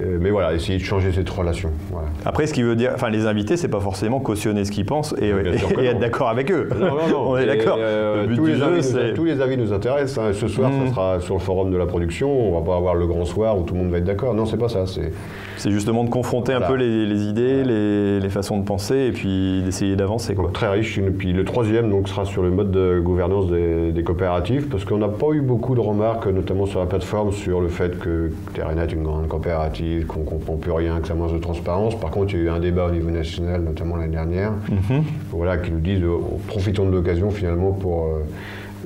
[0.00, 1.70] Euh, mais voilà, essayer de changer cette relation.
[1.90, 2.08] Voilà.
[2.24, 5.14] Après, ce qui veut dire, enfin, les invités, c'est pas forcément cautionner ce qu'ils pensent
[5.20, 5.82] et, et non.
[5.82, 6.68] être d'accord avec eux.
[6.78, 7.18] Non, non, non.
[7.30, 7.76] On est Et, d'accord.
[7.80, 10.18] euh, le but tous, du les jeu, avis nous, tous les avis nous intéressent.
[10.18, 10.30] hein.
[10.32, 10.86] Ce soir, Mhm.
[10.88, 12.30] ça sera sur le forum de la production.
[12.30, 14.34] On va pas avoir le grand soir où tout le monde va être d'accord.
[14.34, 14.86] Non, c'est pas ça.
[14.86, 15.10] C'est
[15.58, 19.12] C'est justement de confronter un peu les, les idées, les, les façons de penser et
[19.12, 20.34] puis d'essayer d'avancer.
[20.54, 20.98] Très riche.
[20.98, 24.84] Et puis le troisième donc, sera sur le mode de gouvernance des, des coopératives, parce
[24.84, 28.30] qu'on n'a pas eu beaucoup de remarques, notamment sur la plateforme, sur le fait que
[28.54, 31.98] Terrenet est une grande coopérative, qu'on ne comprend plus rien, que ça manque de transparence.
[31.98, 35.02] Par contre, il y a eu un débat au niveau national, notamment l'année dernière, Mhm.
[35.32, 36.16] voilà, qui nous disent euh,
[36.46, 38.22] profitons de l'occasion finalement pour, euh,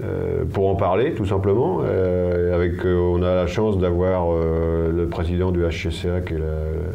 [0.03, 1.81] euh, pour en parler, tout simplement.
[1.85, 6.41] Euh, avec, euh, on a la chance d'avoir euh, le président du HCCA, qui est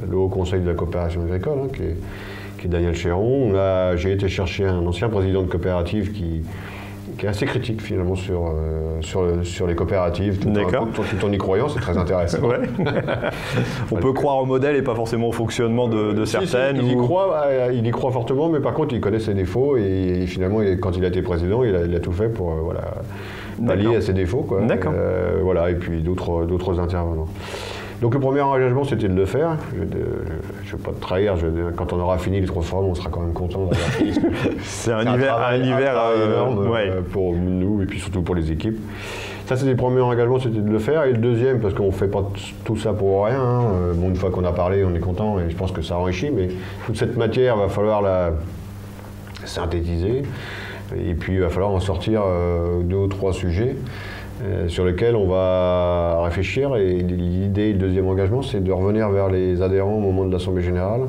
[0.10, 1.96] le Haut Conseil de la coopération agricole, hein, qui, est,
[2.60, 3.54] qui est Daniel Chéron.
[3.96, 6.42] J'ai été chercher un ancien président de coopérative qui,
[7.18, 10.88] qui est assez critique finalement sur, euh, sur, sur les coopératives, tout en, D'accord.
[10.94, 12.38] tout, tout en y croyant, c'est très intéressant.
[12.48, 12.60] Ouais.
[13.92, 16.78] On peut croire au modèle et pas forcément au fonctionnement de, de Si, si, certaines.
[16.78, 19.78] il, y croit, euh, il y croit fortement, mais par contre, il connaît ses défauts
[19.78, 22.52] et, finalement, il- quand il a été président, il a, il a tout fait pour
[22.52, 22.82] euh, voilà,
[23.66, 24.42] pallier à ses défauts.
[24.48, 24.62] quoi.
[24.62, 24.94] D'accord.
[24.96, 27.28] Euh, voilà, et puis d'autres d'autres intervenants.
[28.02, 29.58] Donc le premier engagement, c'était de le faire.
[29.76, 29.88] Je ne
[30.78, 33.22] vais pas te trahir, je- quand on aura fini les trois formes, on sera quand
[33.22, 34.14] même content d'avoir fini.
[34.62, 35.36] C'est un, hiver,
[36.00, 36.90] un euh, énorme ouais.
[36.90, 38.78] euh, pour nous et puis surtout pour les équipes.
[39.48, 41.06] Ça, c'était le premier engagement, c'était de le faire.
[41.06, 42.24] Et le deuxième, parce qu'on ne fait pas
[42.66, 43.42] tout ça pour rien.
[43.42, 43.62] hein.
[43.74, 45.98] Euh, Bon, une fois qu'on a parlé, on est content et je pense que ça
[45.98, 46.30] enrichit.
[46.30, 46.50] Mais
[46.86, 48.32] toute cette matière, va falloir la
[49.46, 50.24] synthétiser.
[50.96, 53.76] Et puis, il va falloir en sortir euh, deux ou trois sujets.
[54.44, 56.76] Euh, sur lesquels on va réfléchir.
[56.76, 60.64] Et l'idée, le deuxième engagement, c'est de revenir vers les adhérents au moment de l'Assemblée
[60.64, 61.02] Générale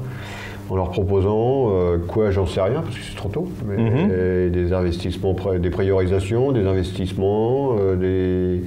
[0.70, 4.50] en leur proposant euh, quoi, j'en sais rien, parce que c'est trop tôt, mais Mhm.
[4.50, 8.64] des investissements, des priorisations, des investissements, euh, des,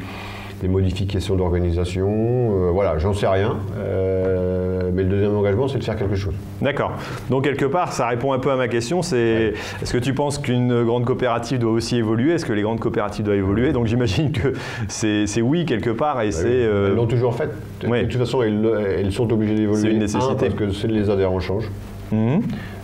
[0.61, 2.07] des modifications d'organisation.
[2.09, 3.57] Euh, voilà, j'en sais rien.
[3.79, 6.35] Euh, mais le deuxième engagement, c'est de faire quelque chose.
[6.61, 6.93] D'accord.
[7.29, 9.01] Donc quelque part, ça répond un peu à ma question.
[9.01, 12.33] C'est est-ce que tu penses qu'une grande coopérative doit aussi évoluer?
[12.33, 13.73] Est-ce que les grandes coopératives doivent évoluer?
[13.73, 14.53] Donc j'imagine que
[14.87, 16.45] c'est oui quelque part et bah c'est.
[16.47, 17.49] Euh, elles l'ont toujours fait.
[17.81, 19.81] De toute façon, elles, sont obligées d'évoluer.
[19.81, 20.49] C'est une nécessité.
[20.49, 21.71] parce que les adhérents changent.
[22.11, 22.41] Mhm.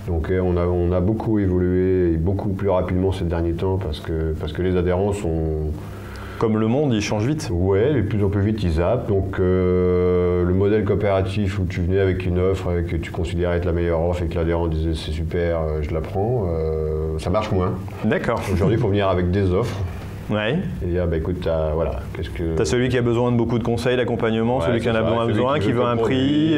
[0.08, 4.00] Donc on a, on a beaucoup évolué et beaucoup plus rapidement ces derniers temps parce
[4.00, 5.74] que, parce que les adhérents sont
[6.38, 7.50] comme le monde, il change vite.
[7.52, 9.08] Ouais, de plus en plus vite, ils zappent.
[9.08, 13.66] Donc, euh, le modèle coopératif où tu venais avec une offre que tu considérais être
[13.66, 17.30] la meilleure offre et que l'adhérent disait c'est super, euh, je la prends, euh, ça
[17.30, 17.74] marche moins.
[18.04, 18.42] D'accord.
[18.52, 19.78] Aujourd'hui, il faut venir avec des offres.
[20.30, 20.60] Ouais.
[20.84, 22.56] Et dire, bah, écoute, as, voilà, qu'est-ce que.
[22.56, 25.60] T'as celui qui a besoin de beaucoup de conseils, d'accompagnement, celui qui en a besoin,
[25.60, 26.54] qui, veut un prix.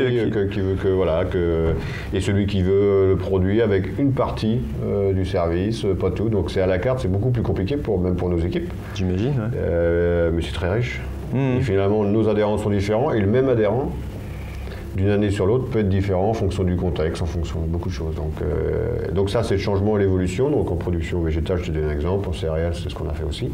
[0.51, 0.59] qui...
[0.59, 1.73] veut que, voilà, que.
[2.13, 6.29] Et celui qui veut le produit avec une partie euh, du service, pas tout.
[6.29, 8.71] Donc c'est à la carte, c'est beaucoup plus compliqué, pour, même pour nos équipes.
[8.95, 9.57] J'imagine, ouais.
[9.57, 10.99] Euh, mais c'est très riche.
[11.33, 11.57] Mmh.
[11.57, 13.91] Et finalement, nos adhérents sont différents et le même adhérent
[14.95, 17.89] d'une année sur l'autre peut être différent en fonction du contexte, en fonction de beaucoup
[17.89, 18.15] de choses.
[18.15, 20.49] Donc, euh, donc ça, c'est le changement et l'évolution.
[20.49, 23.13] Donc en production végétale, je te donne un exemple, en céréales, c'est ce qu'on a
[23.13, 23.51] fait aussi.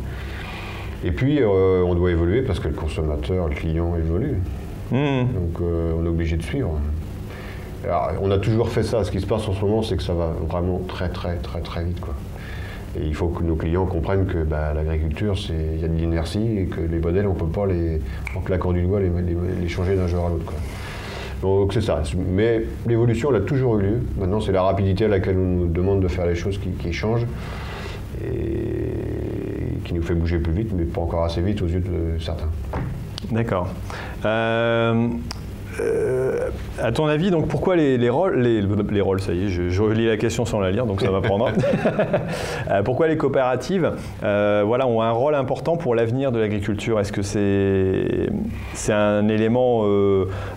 [1.03, 4.37] Et puis, euh, on doit évoluer parce que le consommateur, le client évolue.
[4.91, 4.95] Mmh.
[4.95, 6.79] Donc euh, on est obligé de suivre.
[7.83, 9.03] Alors, on a toujours fait ça.
[9.03, 11.61] Ce qui se passe en ce moment, c'est que ça va vraiment très, très, très,
[11.61, 11.99] très vite.
[11.99, 12.15] Quoi.
[12.97, 16.59] Et il faut que nos clients comprennent que bah, l'agriculture, il y a de l'inertie
[16.59, 17.99] et que les modèles, on ne peut pas, les,
[18.35, 19.11] en claquant du doigt, les,
[19.61, 20.53] les changer d'un jour à l'autre.
[21.45, 22.01] Donc c'est ça.
[22.17, 23.99] Mais l'évolution, elle a toujours eu lieu.
[24.17, 26.91] Maintenant, c'est la rapidité à laquelle on nous demande de faire les choses qui, qui
[26.91, 27.27] changent
[28.23, 32.19] et qui nous fait bouger plus vite, mais pas encore assez vite aux yeux de
[32.19, 32.49] certains.
[33.29, 33.67] D'accord.
[34.25, 35.07] Euh,
[35.79, 36.49] euh,
[36.81, 40.17] à ton avis, donc pourquoi les, rôles, les, rôles, ça y est, je, relis la
[40.17, 41.49] question sans la lire, donc ça va prendre.
[42.71, 43.91] Euh, pourquoi les coopératives,
[44.23, 46.99] euh, voilà, ont un rôle important pour l'avenir de l'agriculture?
[46.99, 48.29] Est-ce que c'est
[48.73, 49.83] c'est un élément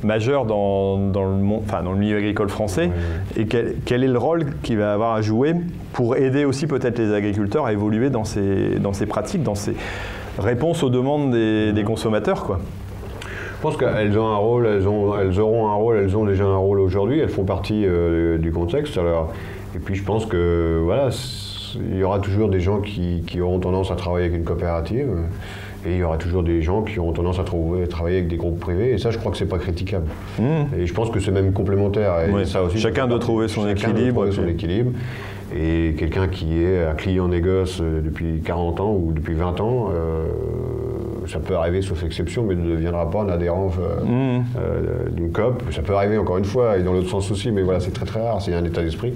[0.02, 2.90] majeur dans, dans, le monde, enfin, dans le milieu agricole français?
[3.36, 5.54] Et quel, quel, est le rôle qu'il va avoir à jouer
[5.92, 9.74] pour aider aussi peut-être les agriculteurs à évoluer dans ces, dans ces pratiques, dans ces
[10.38, 12.60] réponses aux demandes des, des consommateurs, quoi?
[13.58, 16.44] Je pense qu'elles ont un rôle, elles, ont, elles auront un rôle, elles ont déjà
[16.44, 18.96] un rôle aujourd'hui, elles font partie euh, du contexte.
[18.96, 19.32] Alors,
[19.74, 21.08] et puis je pense que voilà,
[21.90, 25.08] il y aura toujours des gens qui, auront tendance à travailler avec une coopérative.
[25.84, 28.36] Et il y aura toujours des gens qui auront tendance à trouver, travailler avec des
[28.36, 28.92] groupes privés.
[28.92, 30.06] Et ça, je crois que c'est pas critiquable.
[30.38, 30.42] Mmh.
[30.78, 32.14] Et je pense que c'est même complémentaire.
[32.20, 34.22] Et ça aussi, chacun doit trouver son équilibre.
[34.22, 34.92] Doit trouver son équilibre.
[35.56, 39.90] Et quelqu'un qui est un client négoce euh, depuis 40 ans ou depuis 20 ans,
[39.90, 40.26] euh,
[41.28, 44.44] ça peut arriver sauf exception, mais ne deviendra pas un adhérent euh, mmh.
[44.58, 45.62] euh, d'une COP.
[45.70, 48.06] Ça peut arriver encore une fois, et dans l'autre sens aussi, mais voilà, c'est très
[48.06, 49.14] très rare, c'est un état d'esprit.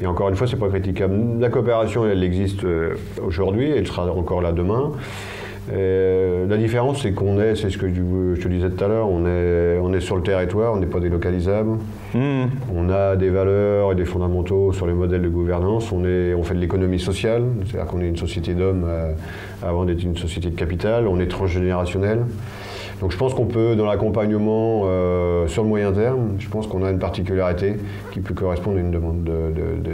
[0.00, 1.14] Et encore une fois, c'est pas critiquable.
[1.38, 2.94] La coopération, elle existe euh,
[3.24, 4.92] aujourd'hui, elle sera encore là demain.
[5.72, 9.26] La différence, c'est qu'on est, c'est ce que je, te disais tout à l'heure, on
[9.26, 11.78] est, on est sur le territoire, on n'est pas délocalisable.
[12.14, 12.44] Mmh.
[12.74, 15.90] On a des valeurs et des fondamentaux sur les modèles de gouvernance.
[15.92, 18.86] On, est, on fait de l'économie sociale, c'est-à-dire qu'on est une société d'hommes
[19.62, 21.08] avant d'être une société de capital.
[21.08, 22.20] On est transgénérationnel.
[23.00, 26.84] Donc je pense qu'on peut, dans l'accompagnement euh, sur le moyen terme, je pense qu'on
[26.84, 27.76] a une particularité
[28.12, 29.28] qui peut correspondre à une demande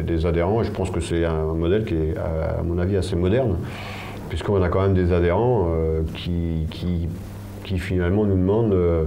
[0.06, 0.62] des adhérents.
[0.62, 3.56] Et je pense que c'est un modèle qui est, à, mon avis, assez moderne,
[4.30, 8.72] puisqu'on a quand même des adhérents euh, qui, qui, finalement nous demandent...
[8.72, 9.04] Euh,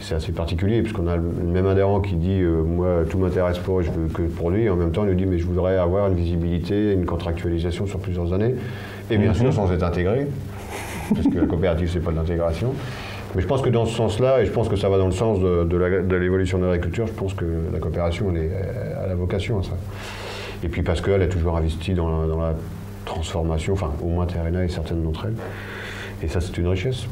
[0.00, 3.90] c'est assez particulier, puisqu'on a le même adhérent qui dit Moi, tout m'intéresse pas, je
[3.90, 6.06] veux que le produit, et en même temps, il nous dit Mais je voudrais avoir
[6.06, 8.54] une visibilité, une contractualisation sur plusieurs années
[9.10, 9.52] et bien sûr mhm.
[9.52, 10.26] sans être intégré,
[11.14, 12.72] parce que la coopérative, c'est pas de l'intégration.
[13.34, 15.12] Mais je pense que dans ce sens-là, et je pense que ça va dans le
[15.12, 18.52] sens de, l'évolution de l'agriculture, je pense que la coopération, elle, est,
[19.02, 19.72] à la vocation à ça.
[20.62, 22.54] Et puis parce qu'elle est toujours investie dans la,
[23.04, 25.36] transformation, enfin au moins Terrena et certaines d'entre elles.
[26.22, 27.06] Et ça, c'est une richesse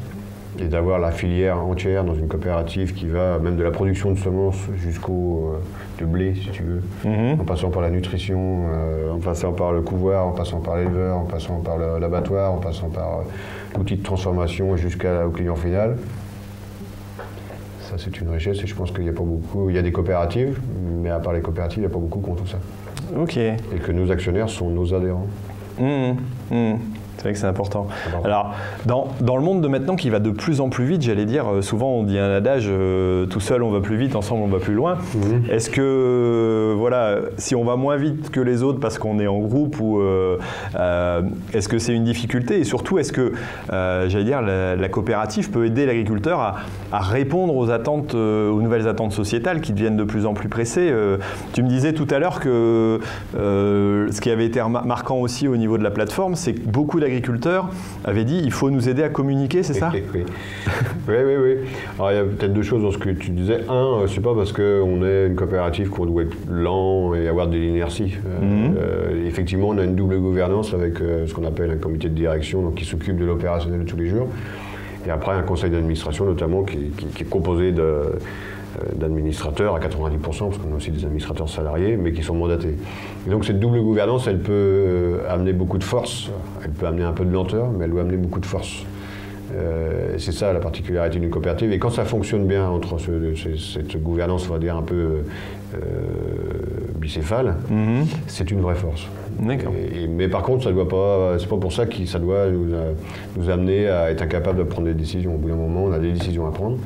[0.59, 4.19] et d'avoir la filière entière dans une coopérative qui va même de la production de
[4.19, 5.55] semences jusqu'au
[6.01, 7.39] euh, blé, si tu veux, mhm.
[7.39, 11.17] en passant par la nutrition, euh, en passant par le couvoir, en passant par l'éleveur,
[11.17, 15.97] en passant par l'abattoir, en passant par euh, l'outil de transformation jusqu'au client final.
[17.79, 19.69] Ça, c'est une richesse et je pense qu'il n'y a pas beaucoup.
[19.69, 20.59] Il y a des coopératives,
[21.01, 22.57] mais à part les coopératives, il n'y a pas beaucoup qui ont tout ça.
[23.17, 23.37] Ok.
[23.37, 25.27] Et que nos actionnaires sont nos adhérents.
[25.77, 26.17] 嗯
[26.49, 26.92] 嗯。
[27.17, 27.87] C'est vrai que c'est important.
[28.23, 28.53] Alors,
[28.85, 31.47] dans, dans, le monde de maintenant qui va de plus en plus vite, j'allais dire,
[31.47, 34.47] euh, souvent on dit un adage, euh, tout seul on va plus vite, ensemble on
[34.47, 34.97] va plus loin.
[35.15, 35.43] Mhm.
[35.49, 39.27] Est-ce que, euh, voilà, si on va moins vite que les autres parce qu'on est
[39.27, 40.01] en groupe, ou
[41.53, 42.59] est-ce que c'est une difficulté?
[42.59, 43.33] Et surtout, est-ce que,
[43.69, 46.55] j'allais dire, la, coopérative peut aider l'agriculteur à,
[46.91, 50.93] à, répondre aux attentes, aux nouvelles attentes sociétales qui deviennent de plus en plus pressées?
[51.53, 52.99] Tu me disais tout à l'heure que
[53.33, 57.69] ce qui avait été marquant aussi au niveau de la plateforme, c'est que beaucoup d'agriculteurs
[58.03, 59.91] avaient dit il faut nous aider à communiquer, c'est ça?
[59.93, 60.03] Oui.
[61.07, 61.55] oui, oui, oui.
[61.97, 63.61] Alors il y a peut-être deux choses dans ce que tu disais.
[63.69, 67.57] Un, c'est pas parce qu'on est une coopérative qu'on doit être lent et avoir de
[67.57, 68.15] l'inertie.
[68.41, 68.75] Mhm.
[69.25, 72.75] effectivement, on a une double gouvernance avec ce qu'on appelle un comité de direction donc,
[72.75, 74.27] qui s'occupe de l'opérationnel de tous les jours.
[75.05, 78.03] Et après, un conseil d'administration notamment qui, est composé euh,
[78.95, 82.75] d'administrateurs à 90%, parce qu'on a aussi des administrateurs salariés, mais qui sont mandatés.
[83.27, 86.31] Et donc cette double gouvernance, elle peut euh, amener beaucoup de force,
[86.63, 88.85] elle peut amener un peu de lenteur, mais elle doit amener beaucoup de force.
[89.55, 91.71] Euh, c'est ça la particularité d'une coopérative.
[91.71, 95.23] Et quand ça fonctionne bien entre cette gouvernance, on va dire, un peu
[96.99, 98.05] bicéphale, mhm.
[98.27, 99.07] c'est une vraie force
[99.39, 103.87] mais par contre, ça doit pas, c'est pas pour ça que ça doit nous, amener
[103.87, 105.35] à être incapable de prendre des décisions.
[105.35, 106.77] Au bout d'un moment, on a des décisions à prendre.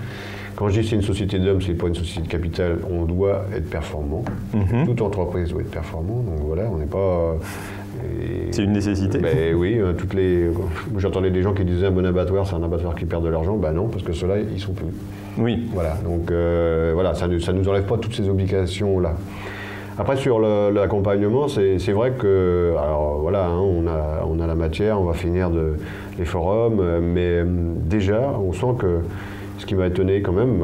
[0.58, 3.46] Quand je dis c'est une société d'hommes, c'est pas une société de capital, on doit
[3.56, 4.26] être performant.
[4.56, 4.88] Mhm.
[4.88, 6.24] Toute entreprise doit être performant.
[6.24, 7.36] Donc voilà, on n'est pas.
[8.50, 9.20] C'est une nécessité.
[9.20, 10.50] Ben, oui, euh, toutes les.
[10.98, 13.56] J'entendais des gens qui disaient un bon abattoir, c'est un abattoir qui perd de l'argent.
[13.56, 14.88] Ben non, parce que ceux-là, ils sont plus.
[15.38, 15.70] Oui.
[15.74, 15.96] Voilà.
[16.04, 19.14] Donc euh, voilà, ça ne ça nous enlève pas toutes ces obligations là.
[20.00, 25.02] Après, sur l'accompagnement, c'est vrai que, alors voilà, hein, on, a, on, a, la matière,
[25.02, 25.74] on va finir de,
[26.20, 29.00] les forums, mais déjà, on sent que
[29.58, 30.64] ce qui m'a étonné quand même,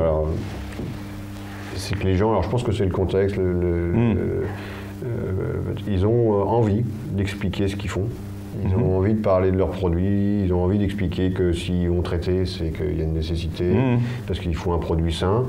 [1.75, 4.17] c'est que les gens, alors je pense que c'est le contexte, le, hmm.
[5.05, 8.07] euh, ils ont envie d'expliquer ce qu'ils font.
[8.63, 8.97] Ils ont hmm.
[8.97, 12.69] envie de parler de leurs produits, ils ont envie d'expliquer que s'ils vont traiter, c'est
[12.69, 13.99] qu'il y a une nécessité, hmm.
[14.27, 15.45] parce qu'il faut un produit sain.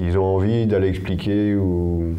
[0.00, 2.14] Ils ont envie d'aller expliquer ou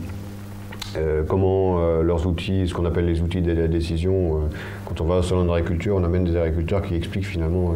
[0.98, 4.40] euh, comment euh, leurs outils, ce qu'on appelle les outils de la décision, euh,
[4.86, 7.76] quand on va au salon d'agriculture, on amène des agriculteurs qui expliquent finalement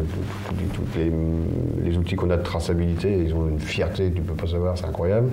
[0.74, 3.10] tous les, outils qu'on a de traçabilité.
[3.10, 5.28] Ils ont une fierté, tu ne peux pas savoir, c'est incroyable.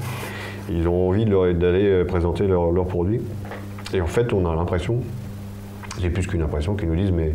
[0.70, 3.22] Ils ont envie d'aller présenter leurs produits.
[3.94, 5.02] Et en fait, on a l'impression,
[6.00, 7.34] j'ai plus qu'une impression, qu'ils nous disent mais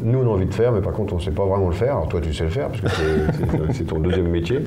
[0.00, 1.74] nous, on a envie de faire, mais par contre, on ne sait pas vraiment le
[1.74, 1.92] faire.
[1.92, 2.88] Alors toi, tu sais le faire, parce que
[3.72, 4.60] c'est ton deuxième métier.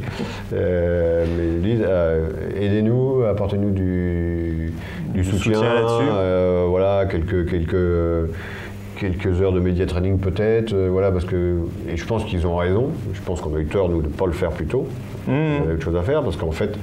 [0.54, 4.74] Euh, mais ils disent, euh, aidez-nous, apportez-nous du,
[5.24, 6.10] soutien, là-dessus.
[6.12, 8.32] Euh, voilà, quelques, quelques,
[8.98, 10.76] quelques heures de média training peut-être.
[10.76, 11.60] voilà, parce que,
[11.90, 12.90] et je pense qu'ils ont raison.
[13.14, 14.88] Je pense qu'on a eu tort, nous, de ne pas le faire plus tôt.
[15.28, 15.32] Mmh.
[15.32, 16.80] On avait autre chose à faire, parce qu'en fait, il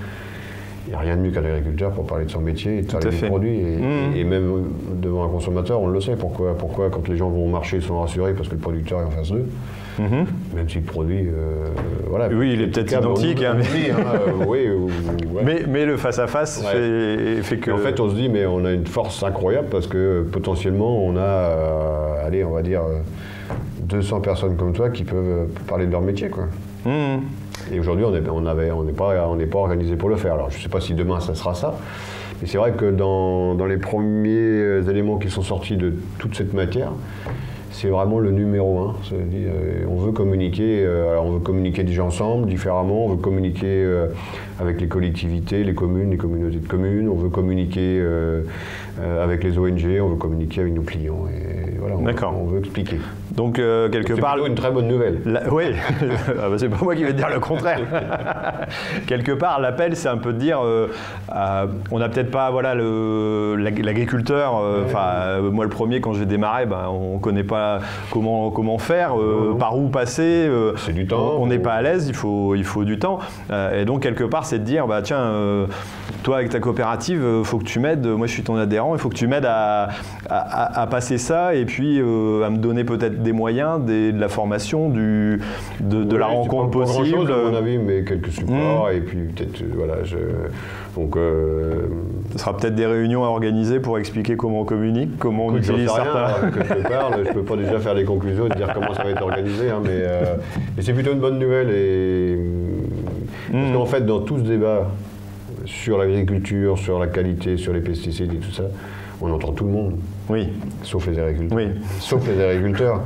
[0.92, 3.10] n'y a rien de mieux qu'un agriculteur pour parler de son métier et de parler
[3.10, 3.58] des produits.
[3.60, 4.16] Mmh.
[4.16, 4.64] Et, même
[5.00, 6.16] devant un consommateur, on le sait.
[6.16, 9.00] Pourquoi, pourquoi quand les gens vont au marché, ils sont rassurés parce que le producteur
[9.00, 9.46] est en face d'eux?
[9.98, 10.02] Mmh.
[10.54, 11.26] Même si le produit.
[11.26, 11.68] Euh,
[12.08, 13.42] voilà, oui, il est peut-être identique.
[13.42, 13.92] Hein, mais...
[15.42, 15.64] mais...
[15.68, 17.70] mais, le face-à-face fait, que.
[17.70, 21.16] en fait, on se dit, mais on a une force incroyable parce que potentiellement, on
[21.16, 22.82] a, euh, allez, on va dire,
[23.82, 26.28] 200 personnes comme toi qui peuvent parler de leur métier.
[26.28, 26.44] Quoi.
[26.84, 27.20] Mmh.
[27.70, 30.34] Et aujourd'hui, on n'est pas, organisé pour le faire.
[30.34, 31.74] Alors, je ne sais pas si demain, ça sera ça.
[32.40, 36.92] Mais c'est vrai que dans, les premiers éléments qui sont sortis de toute cette matière,
[37.70, 38.94] c'est vraiment le numéro un.
[39.12, 44.08] Euh, on veut communiquer, euh, on veut communiquer déjà ensemble, différemment, on veut communiquer euh,
[44.60, 48.02] avec les collectivités, les communes, les communautés de communes, on veut communiquer
[49.20, 51.24] avec les ONG, on veut communiquer avec nos clients.
[51.82, 52.98] Voilà, on, on veut expliquer.
[53.32, 55.20] Donc quelque part, une très bonne nouvelle.
[55.50, 55.64] oui,
[56.00, 57.80] ah bah, c'est pas moi qui vais te dire le contraire.
[59.06, 64.54] quelque part, l'appel, c'est un peu de dire, on n'a peut-être pas, voilà, l'agriculteur.
[64.84, 67.80] Enfin, moi le premier, quand j'ai démarré, ben, on connaît pas
[68.10, 70.46] comment, comment faire, euh, par où passer.
[70.48, 71.36] Euh, c'est du temps.
[71.38, 73.18] On n'est pas à l'aise, il faut, il faut du temps.
[73.50, 75.32] Euh, et donc, quelque part, c'est de dire, bah, tiens,
[76.22, 78.06] toi, avec ta coopérative, il faut que tu m'aides.
[78.06, 79.88] Moi, je suis ton adhérent, il faut que tu m'aides à,
[80.28, 85.40] à, passer ça et puis à me donner peut-être des moyens, de la formation, du,
[85.80, 87.26] de, la rencontre possible.
[87.26, 88.88] Pas à mon avis, mais quelques supports.
[88.88, 88.96] Hmm.
[88.96, 90.16] Et puis, peut-être, voilà, je
[90.96, 91.86] donc, euh,
[92.32, 95.88] Ce sera peut-être des réunions à organiser pour expliquer comment on communique, comment on utilise
[95.88, 96.26] certains.
[96.26, 98.92] Rien, que je parle, je ne peux pas déjà faire des conclusions et dire comment
[98.92, 100.36] ça va être organisé, hein, euh,
[100.76, 101.70] mais, c'est plutôt une bonne nouvelle.
[101.70, 102.38] Et,
[103.50, 103.72] Parce hmm.
[103.72, 104.90] qu'en fait, dans tout ce débat
[105.64, 108.64] sur l'agriculture, sur la qualité, sur les pesticides et tout ça,
[109.22, 109.94] on entend tout le monde.
[110.28, 110.48] Oui.
[110.82, 111.58] Sauf les agriculteurs.
[111.58, 111.68] Oui.
[112.00, 113.00] Sauf les agriculteurs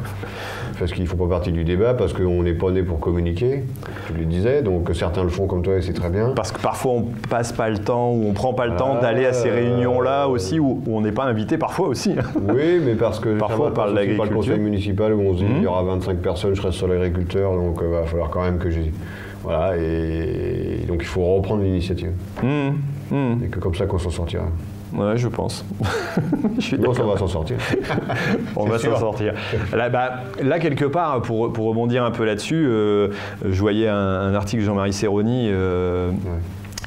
[0.79, 3.65] parce qu'ils ne font pas partie du débat, parce qu'on n'est pas né pour communiquer,
[4.07, 6.33] tu le disais, donc certains le font comme toi et c'est très bien.
[6.35, 9.27] Parce que parfois on passe pas le temps, ou on prend pas le temps d'aller
[9.27, 12.15] à ces réunions-là aussi, où, on n'est pas invité parfois aussi.
[12.55, 14.31] oui, mais parce que parfois on parle d'agriculture.
[14.31, 16.89] le conseil municipal où on se dit il y aura 25 personnes, je reste sur
[16.89, 18.93] l'agriculteur, donc il euh, va falloir quand même que j'ai.
[19.43, 22.11] Voilà, et, donc il faut reprendre l'initiative.
[22.43, 23.15] Mmh.
[23.15, 23.45] Mmh.
[23.45, 24.47] Et que comme ça qu'on s'en sortira.
[24.93, 25.65] Ouais, je pense.
[26.59, 27.57] je on va s'en sortir.
[28.57, 29.35] on va s'en sortir.
[29.75, 33.09] Là, bah, là, quelque part, pour, pour, rebondir un peu là-dessus, euh,
[33.45, 35.49] je voyais un, article de Jean-Marie Serroni.
[35.51, 36.11] Euh,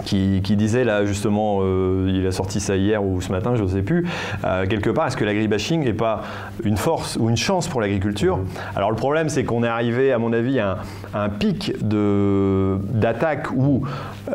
[0.06, 3.68] qui, disait là justement, euh, il a sorti ça hier ou ce matin, je ne
[3.68, 4.08] sais plus,
[4.44, 6.24] euh, quelque part, est-ce que l'agribashing n'est pas
[6.64, 8.46] une force ou une chance pour l'agriculture mhm.
[8.76, 10.80] Alors le problème, c'est qu'on est arrivé, à mon avis, à
[11.14, 13.84] un, pic d'attaque où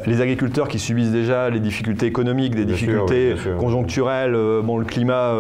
[0.07, 5.35] les agriculteurs qui subissent déjà les difficultés économiques, des difficultés conjoncturelles, euh, bon, le climat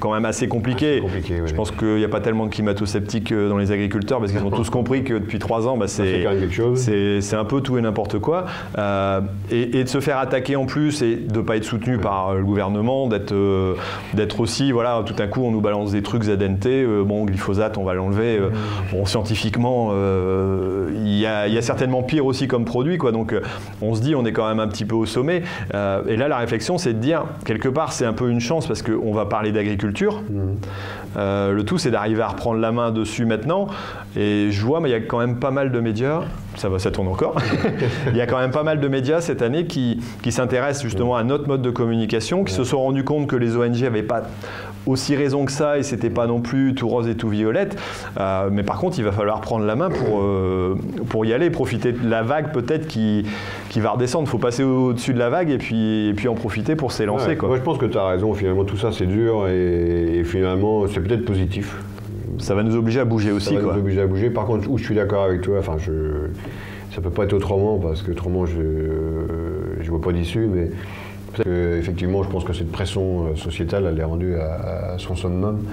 [0.00, 1.02] quand même assez compliqué.
[1.28, 4.50] je pense qu'il n'y a pas tellement de climato-sceptiques dans les agriculteurs parce qu'ils ont
[4.54, 8.46] tous compris que depuis trois ans, bah, c'est un peu tout et n'importe quoi.
[8.78, 9.13] Euh,
[9.50, 12.38] et, de se faire attaquer en plus et de ne pas être soutenu par euh,
[12.38, 13.74] le gouvernement, euh,
[14.14, 17.84] d'être aussi, voilà, tout à coup on nous balance des trucs ZNT, bon, glyphosate, on
[17.84, 18.38] va l'enlever.
[18.40, 18.50] Mmh.
[18.92, 19.92] bon, scientifiquement,
[20.94, 23.12] il y, a certainement pire aussi comme produit, quoi.
[23.12, 23.34] Donc
[23.82, 25.42] on se dit, on est quand même un petit peu au sommet.
[25.72, 28.82] et là, la réflexion, c'est de dire, quelque part, c'est un peu une chance parce
[28.82, 30.22] qu'on va parler d'agriculture.
[30.30, 30.54] Mmh.
[31.16, 33.68] Le tout, c'est d'arriver à reprendre la main dessus maintenant.
[34.16, 36.22] Et je vois, mais il y a quand même pas mal de médias,
[36.56, 37.36] ça va, ça tourne encore.
[38.10, 41.16] il y a quand même pas mal de médias cette année qui, qui s'intéressent justement
[41.16, 44.22] à notre mode de communication, qui se sont rendus compte que les ONG n'avaient pas
[44.86, 47.76] aussi raison que ça et c'était pas non plus tout rose et tout violette.
[48.18, 50.76] Euh, mais par contre, il va falloir prendre la main pour, euh,
[51.08, 53.24] pour y aller, profiter de la vague peut-être qui,
[53.70, 54.26] qui va redescendre.
[54.28, 57.36] Il faut passer au-dessus de la vague et puis, et puis en profiter pour s'élancer.
[57.40, 58.34] Moi, je pense que tu as raison.
[58.34, 61.76] Finalement, tout ça, c'est dur et, finalement, c'est peut-être positif.
[62.38, 63.54] Ça va nous obliger à bouger aussi.
[63.54, 64.30] Ça va nous obliger à bouger.
[64.30, 65.92] Par contre, où je suis d'accord avec toi, enfin, je
[66.94, 70.70] ça peut pas être autrement parce que autrement je ne vois pas d'issue, mais
[71.40, 75.64] effectivement je pense que cette pression euh, sociétale elle est rendue à, son summum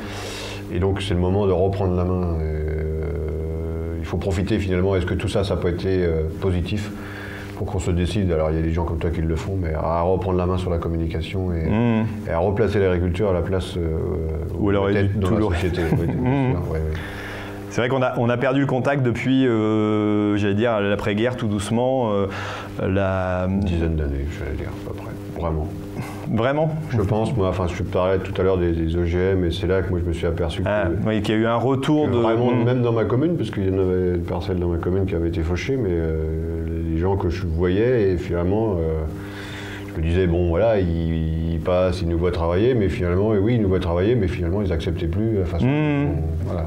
[0.73, 2.37] et donc c'est le moment de reprendre la main.
[2.41, 4.95] Euh, il faut profiter finalement.
[4.95, 6.91] Est-ce que tout ça ça peut être euh, positif
[7.57, 8.31] pour qu'on se décide?
[8.31, 10.45] Alors il y a des gens comme toi qui le font, mais à reprendre la
[10.45, 12.05] main sur la communication et, mmh.
[12.31, 13.77] à replacer l'agriculture à la place
[14.57, 15.81] où elle aurait dû dans la société.
[16.21, 16.55] Mmh.
[17.71, 21.47] C'est vrai qu'on a, on a perdu le contact depuis, euh, j'allais dire, l'après-guerre, tout
[21.47, 22.11] doucement.
[22.11, 22.27] Euh,
[22.85, 23.47] la...
[23.47, 25.11] Une dizaine d'années, j'allais dire, à peu près.
[25.39, 25.67] Vraiment.
[26.31, 29.81] Vraiment Je pense, moi, enfin, je parlais tout à l'heure des, OGM, et c'est là
[29.81, 30.87] que moi je me suis aperçu ah,
[31.23, 32.17] qu'il y a eu un retour de.
[32.17, 32.63] Vraiment, mm.
[32.63, 35.15] même dans ma commune, parce qu'il y en avait une parcelle dans ma commune qui
[35.15, 38.77] avait été fauchée, mais euh, les gens que je voyais, et finalement,
[39.89, 43.61] je me disais, bon, voilà, ils, passent, ils nous voient travailler, mais finalement, oui, ils
[43.61, 45.65] nous voient travailler, mais finalement, ils n'acceptaient plus la façon.
[45.65, 46.15] Mm.
[46.45, 46.65] voilà.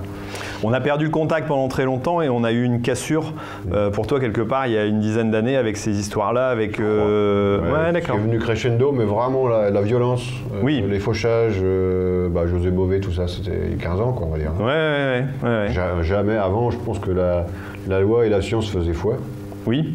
[0.62, 3.34] On a perdu le contact pendant très longtemps et on a eu une cassure
[3.72, 6.80] euh, pour toi quelque part il y a une dizaine d'années avec ces histoires-là, avec.
[6.80, 7.61] Euh...
[7.61, 8.16] Ouais, d'accord.
[8.16, 10.82] C'est venu crescendo, mais vraiment la, violence, euh, oui.
[10.88, 14.53] les fauchages, euh, bah, José Bové, tout ça, c'était 15 ans, quoi, on va dire.
[14.59, 16.03] Ouais, ouais, ouais.
[16.03, 17.45] Jamais avant, je pense que la,
[17.86, 19.18] la loi et la science faisaient foi.
[19.66, 19.95] Oui.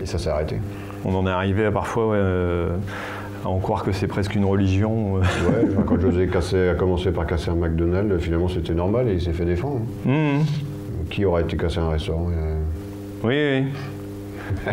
[0.00, 0.58] Et ça s'est arrêté.
[1.04, 2.16] On en est arrivé à parfois
[3.44, 5.18] à en croire que c'est presque une religion.
[5.18, 5.20] Euh.
[5.20, 9.20] Ouais, quand José cassé, a commencé par casser un McDonald's, finalement c'était normal et il
[9.20, 9.82] s'est fait défendre.
[10.04, 10.40] Mmh.
[11.10, 12.28] Qui aurait été cassé un restaurant
[13.22, 13.64] Oui, oui.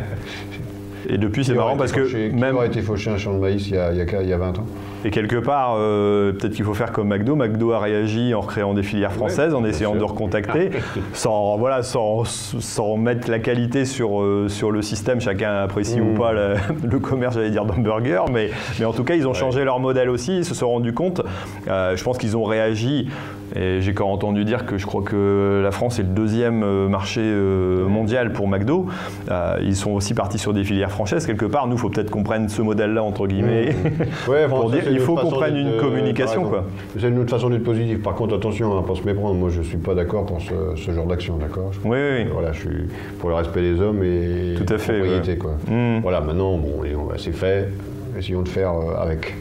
[1.11, 2.01] et depuis, c'est marrant parce que.
[2.01, 2.55] Qui même...
[2.55, 4.65] aurait été fauché un champ de maïs il y a, il y a 20 ans
[5.03, 7.35] et quelque part, euh, peut-être qu'il faut faire comme McDo.
[7.35, 10.71] McDo a réagi en créant des filières françaises, en essayant de recontacter,
[11.13, 15.19] sans, voilà, sans, sans, mettre la qualité sur, euh, sur le système.
[15.19, 16.17] Chacun apprécie ou mm.
[16.17, 18.25] pas le, commerce, j'allais dire, d'hamburger.
[18.31, 20.37] Mais, mais en tout cas, ils ont changé leur modèle aussi.
[20.37, 21.21] Ils se sont rendus compte.
[21.67, 23.09] Euh, je pense qu'ils ont réagi
[23.55, 26.87] et j'ai quand entendu dire que je crois que la France est le deuxième euh,
[26.87, 28.87] marché euh, mondial pour McDo.
[29.29, 31.25] Euh, ils sont aussi partis sur des filières françaises.
[31.25, 33.75] Quelque part, nous, il faut peut-être qu'on prenne ce modèle-là, entre guillemets,
[34.27, 34.49] mmh.
[34.49, 36.51] pour dire qu'il faut qu'on prenne une communication.
[36.97, 38.01] C'est une autre façon d'être positif.
[38.01, 39.35] Par contre, attention, hein, pas se méprendre.
[39.35, 41.71] Moi, je ne suis pas d'accord pour ce, genre d'action, d'accord?
[41.83, 42.87] Oui, oui, Voilà, je suis
[43.19, 45.51] pour le respect des hommes et Tout à fait, quoi.
[45.67, 45.99] Mmh.
[46.01, 46.81] Voilà, maintenant, bon,
[47.17, 47.69] c'est fait.
[48.17, 49.35] Essayons de faire avec.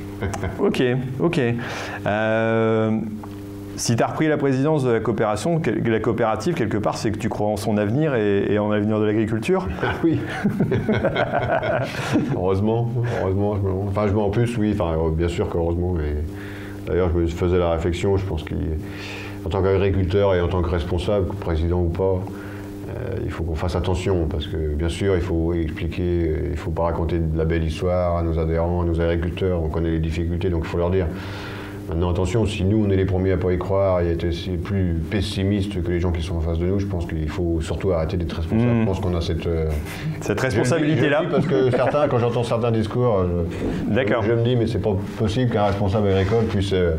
[0.58, 0.82] ok,
[1.20, 1.40] ok.
[3.80, 7.16] Si tu as repris la présidence de la coopération, la coopérative, quelque part, c'est que
[7.16, 9.66] tu crois en son avenir et, en l'avenir de l'agriculture
[10.04, 10.20] Oui.
[12.36, 12.90] heureusement,
[13.22, 13.56] heureusement.
[13.88, 15.94] enfin, je en plus, oui, enfin, bien sûr qu'heureusement.
[16.86, 20.68] D'ailleurs, je me faisais la réflexion, je pense qu'en tant qu'agriculteur et en tant que
[20.68, 22.20] responsable, président ou pas,
[22.90, 26.56] euh, il faut qu'on fasse attention parce que bien sûr il faut expliquer, il ne
[26.56, 29.90] faut pas raconter de la belle histoire à nos adhérents, à nos agriculteurs, on connaît
[29.92, 31.06] les difficultés donc il faut leur dire
[31.90, 34.24] Maintenant, attention, si nous, on est les premiers à ne pas y croire et être
[34.62, 37.60] plus pessimistes que les gens qui sont en face de nous, je pense qu'il faut
[37.60, 38.70] surtout arrêter d'être responsable.
[38.70, 38.80] Hmm.
[38.82, 39.68] Je pense qu'on a cette, euh,
[40.20, 41.24] cette responsabilité-là.
[41.28, 43.24] Parce que certains, quand j'entends certains discours,
[43.90, 46.92] je, je, me dis, mais c'est pas possible qu'un responsable agricole puisse euh,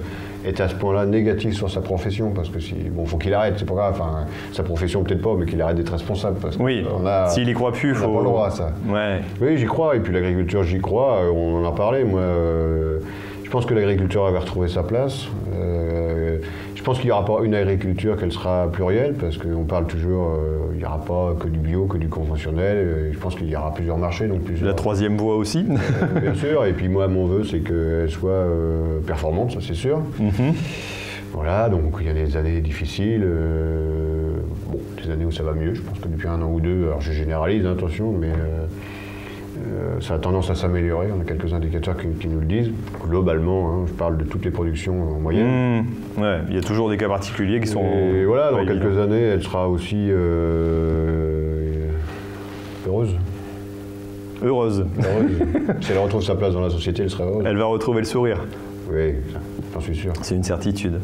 [0.46, 3.54] être à ce point-là négatif sur sa profession, parce que si, bon, faut qu'il arrête,
[3.58, 6.38] c'est pas grave, enfin, sa profession peut-être pas, mais qu'il arrête d'être responsable.
[6.42, 6.86] Parce oui,
[7.30, 8.12] s'il y croit plus, il faut.
[8.12, 8.74] pas le droit à ça.
[8.90, 9.22] Ouais.
[9.40, 12.20] Oui, j'y crois, et puis l'agriculture, j'y crois, on en a parlé, moi.
[12.22, 15.28] Je pense que l'agriculture avait retrouvé sa place.
[15.54, 16.38] Euh,
[16.74, 19.86] je Je pense qu'il n'y aura pas une agriculture qu'elle sera plurielle, parce qu'on parle
[19.86, 22.78] toujours, euh, il n'y aura pas que du bio, que du conventionnel.
[22.78, 24.68] Euh, je pense qu'il y aura plusieurs marchés, donc plusieurs.
[24.68, 25.64] La troisième voie aussi.
[26.22, 28.48] Bien sûr, et puis moi, mon vœu, c'est qu'elle soit
[29.06, 30.00] performante, ça c'est sûr.
[30.20, 30.56] Mhm.
[31.34, 34.34] Voilà, donc il y a des années difficiles, euh,
[34.68, 35.74] bon, des années où ça va mieux.
[35.74, 38.66] Je pense que depuis un an ou deux, alors je généralise, hein, attention, mais euh,
[40.00, 41.08] ça a tendance à s'améliorer.
[41.16, 42.72] On a quelques indicateurs qui, qui nous le disent.
[43.08, 45.86] Globalement, hein, je parle de toutes les productions en moyenne.
[46.18, 47.84] Ouais, il y a toujours des cas particuliers qui sont.
[47.84, 51.88] Et voilà, dans quelques années, elle sera aussi euh,
[52.88, 53.16] heureuse.
[54.44, 54.86] Heureuse.
[55.00, 55.36] heureuse.
[55.82, 57.46] si elle retrouve sa place dans la société, elle sera heureuse.
[57.46, 58.38] Elle va retrouver le sourire.
[58.92, 59.16] Oui,
[59.74, 60.14] j'en suis sûr.
[60.22, 61.00] C'est une certitude.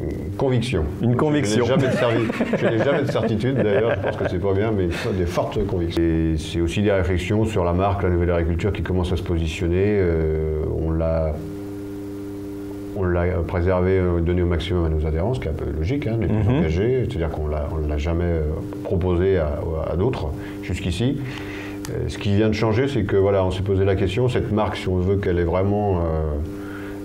[0.00, 0.84] Une conviction.
[1.02, 1.64] Une conviction.
[1.66, 5.26] Je n'ai jamais, de jamais certitude d'ailleurs, je pense que c'est pas bien, mais des
[5.26, 6.02] fortes convictions.
[6.02, 9.22] Et c'est aussi des réflexions sur la marque, la nouvelle agriculture qui commence à se
[9.22, 9.98] positionner.
[10.00, 11.32] Euh, on l'a.
[12.96, 15.66] On l'a préservé, euh, donné au maximum à nos adhérents, ce qui est un peu
[15.76, 16.58] logique, hein, les plus Mhm.
[16.58, 18.42] engagés, c'est-à-dire qu'on ne l'a jamais euh,
[18.82, 20.28] proposé à, à d'autres
[20.64, 21.18] jusqu'ici.
[21.90, 24.50] Euh, ce qui vient de changer, c'est que voilà, on s'est posé la question, cette
[24.50, 26.00] marque, si on veut qu'elle est vraiment, euh,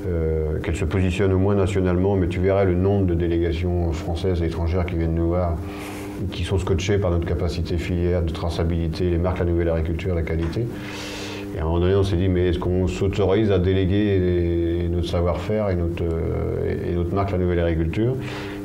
[0.05, 4.41] euh, qu'elle se positionne au moins nationalement, mais tu verrais le nombre de délégations françaises
[4.41, 5.55] et étrangères qui viennent nous voir,
[6.31, 10.21] qui sont scotchées par notre capacité filière de traçabilité, les marques, la nouvelle agriculture, la
[10.23, 10.67] qualité.
[11.55, 15.69] Et à un moment on s'est dit, mais est-ce qu'on s'autorise à déléguer notre savoir-faire
[15.69, 18.15] et notre, euh, et notre marque, la nouvelle agriculture?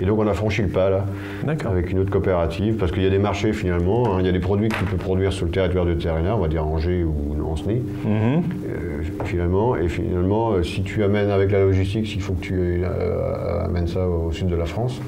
[0.01, 1.05] Et donc, on a franchi le pas, là,
[1.65, 4.15] avec une autre coopérative, parce qu'il y a des marchés, finalement.
[4.15, 4.19] hein.
[4.21, 6.39] il y a des produits que tu peux produire sur le territoire de Terrien, on
[6.39, 8.11] va dire Angers ou Ancenis, Mhm.
[8.69, 9.75] euh, finalement.
[9.77, 13.87] Et finalement, euh, si tu amènes avec la logistique, s'il faut que tu euh, amènes
[13.89, 15.01] ça au sud de la France,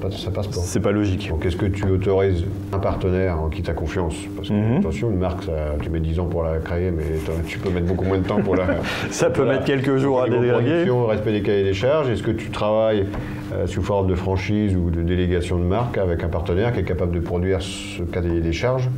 [0.00, 0.54] passe, ça passe pas.
[0.60, 1.28] C'est pas logique.
[1.28, 4.14] Donc est-ce que tu autorises un partenaire en qui tu as confiance?
[4.36, 4.78] Parce que Mhm.
[4.78, 7.04] attention, une marque, ça, tu mets 10 ans pour la créer, mais
[7.46, 8.66] tu peux mettre beaucoup moins de temps pour la...
[9.10, 10.90] Ça peut mettre quelques jours à déléguer.
[11.08, 12.08] respect des cahiers des charges.
[12.08, 13.06] Est-ce que tu travailles
[13.54, 16.84] euh, sous forme de franchise ou de délégation de marque avec un partenaire qui est
[16.84, 18.88] capable de produire ce cahier des charges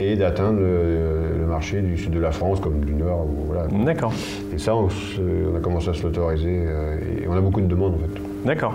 [0.00, 3.66] et d'atteindre le, le marché du sud de la France comme du nord voilà.
[3.84, 4.12] D'accord.
[4.52, 7.66] Et ça, on, on a commencé à se l'autoriser euh, et on a beaucoup de
[7.66, 8.20] demandes en fait.
[8.46, 8.74] D'accord.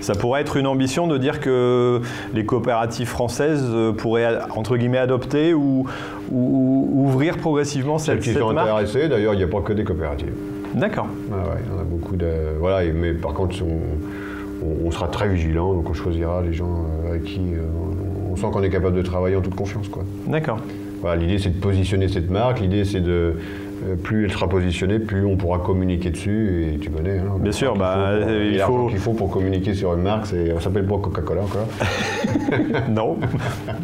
[0.00, 2.00] Ça pourrait être une ambition de dire que
[2.34, 5.86] les coopératives françaises euh, pourraient, entre guillemets, adopter ou,
[6.30, 9.48] ou- ou ouvrir progressivement Celles cette, qui cette sont marque intéressées, d'ailleurs, il n'y a
[9.48, 10.32] pas que des coopératives.
[10.74, 11.06] D'accord.
[11.32, 12.26] Ah ouais, en a beaucoup de.
[12.60, 16.84] Voilà, mais par contre, on, on- on sera très vigilant, donc on choisira les gens
[17.04, 17.60] euh, avec qui euh,
[18.28, 19.86] on, on sent qu'on est capable de travailler en toute confiance.
[20.26, 20.58] D'accord.
[21.00, 22.60] Voilà, l'idée, c'est de positionner cette marque.
[22.60, 23.34] L'idée, c'est de.
[23.86, 26.66] Euh, plus elle sera positionnée, plus on pourra communiquer dessus.
[26.74, 27.18] Et tu connais.
[27.18, 29.94] Hein, Bien sûr, bah, qu'il faut pour- euh, il faut- qu'il faut pour communiquer sur
[29.94, 30.26] une marque.
[30.26, 31.66] C'est, on s'appelle pas Coca-Cola encore.
[32.90, 33.16] non.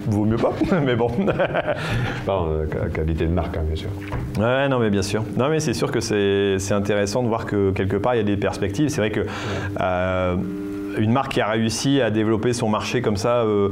[0.06, 0.52] Vaut mieux pas,
[0.84, 1.08] mais bon.
[1.18, 3.90] Je parle ca- qualité de marque, hein, bien sûr.
[4.38, 5.22] Ouais, non, mais bien sûr.
[5.36, 8.20] Non, mais c'est sûr que c'est c'est intéressant de voir que quelque part il y
[8.20, 8.88] a des perspectives.
[8.88, 9.20] C'est vrai que
[9.80, 10.36] euh,
[10.98, 13.68] une marque qui a réussi à développer son marché comme ça euh,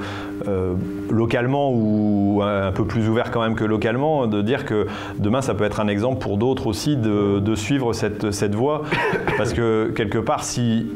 [0.46, 0.74] euh,
[1.10, 4.86] localement ou un peu plus ouvert quand même que localement, de dire que
[5.18, 8.82] demain ça peut être un exemple pour d'autres aussi de, de suivre cette, cette voie.
[9.36, 10.86] Parce que quelque part, si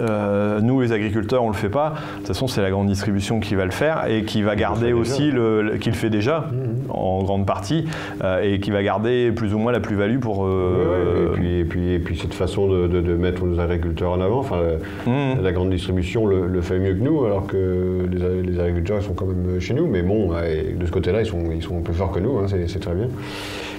[0.00, 1.94] euh, nous, les agriculteurs, on le fait pas.
[2.14, 4.86] De toute façon, c'est la grande distribution qui va le faire et qui va garder
[4.86, 4.96] déjà.
[4.96, 6.48] aussi le, le- qui le fait déjà
[6.88, 7.84] en grande partie
[8.22, 10.44] euh, et qui va garder plus ou moins la plus-value pour.
[10.46, 13.58] euh, Ouais, et, puis, et, puis, et puis cette façon de, de- de mettre nos
[13.60, 14.60] agriculteurs en avant, enfin,
[15.06, 15.42] Mhm.
[15.42, 19.14] la grande distribution le, le fait mieux que nous, alors que les, agriculteurs ils sont
[19.14, 22.12] quand même chez nous, mais bon, de ce côté-là, ils sont, ils sont plus forts
[22.12, 23.08] que nous, hein, c'est très bien.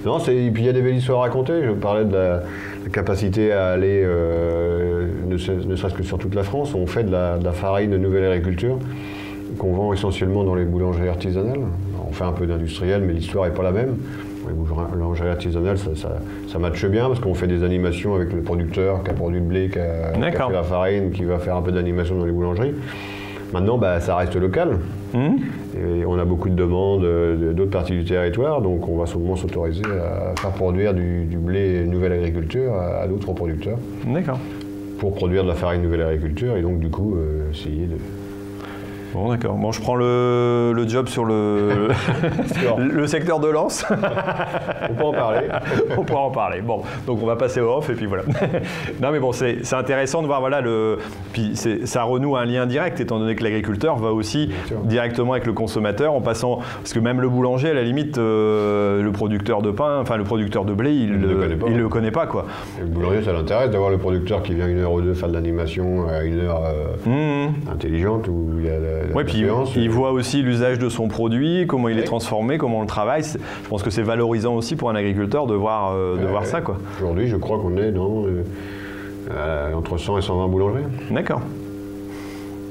[0.05, 1.53] Non, et puis il y a des belles histoires à raconter.
[1.65, 2.43] Je parlais de la,
[2.83, 4.94] la capacité à aller, euh,
[5.35, 6.73] ne, se- ne serait-ce que sur toute la France.
[6.75, 8.77] On fait de la, de la farine de nouvelle agriculture
[9.57, 11.59] qu'on vend essentiellement dans les boulangeries artisanales.
[12.07, 13.95] On fait un peu d'industriel, mais l'histoire n'est pas la même.
[14.47, 16.17] Les boulangeries artisanales, ça, ça,
[16.47, 19.45] ça matche bien parce qu'on fait des animations avec le producteur qui a produit le
[19.45, 22.25] blé, qui a, qui a fait la farine, qui va faire un peu d'animation dans
[22.25, 22.73] les boulangeries.
[23.53, 24.77] Maintenant, bah, ça reste local.
[25.13, 25.37] Mhm.
[26.01, 29.35] Et on a beaucoup de demandes euh, d'autres parties du territoire, donc on va sûrement
[29.35, 33.77] s'autoriser à faire produire du, du blé nouvelle agriculture à, à d'autres producteurs
[34.07, 34.39] D'accord.
[34.97, 37.97] Pour produire de la farine nouvelle agriculture et donc du coup euh, essayer de.
[39.15, 39.55] Bon, d'accord.
[39.55, 41.87] Bon, je prends le, le job sur le,
[42.77, 43.85] le secteur de Lens.
[44.89, 45.47] On peut en parler.
[45.97, 46.61] on pourra en parler.
[46.61, 48.23] Bon, donc on va passer au off et puis voilà.
[49.01, 50.97] non, mais bon, c'est intéressant de voir, voilà, le.
[51.33, 51.55] Puis
[51.85, 54.51] ça renoue un lien direct, étant donné que l'agriculteur va aussi
[54.83, 56.59] directement avec le consommateur en passant.
[56.79, 60.23] Parce que même le boulanger, à la limite, euh, le producteur de pain, enfin le
[60.25, 61.65] producteur de blé, il Il le connaît pas.
[61.69, 62.45] il le connaît pas, quoi.
[62.77, 65.29] Et le boulanger, ça l'intéresse d'avoir le producteur qui vient une heure ou deux faire
[65.29, 67.53] de l'animation à une heure euh, Mhm.
[67.71, 69.45] intelligente où il y a la Oui, puis
[69.75, 73.23] il voit aussi l'usage de son produit, comment il est transformé, comment on le travaille.
[73.23, 76.47] Je pense que c'est valorisant aussi pour un agriculteur de voir, euh, de voir ouais.
[76.47, 76.61] ça.
[76.97, 78.43] Aujourd'hui, je crois qu'on est dans, euh,
[79.31, 80.83] euh, entre 100 et 120 boulangeries.
[81.11, 81.41] D'accord.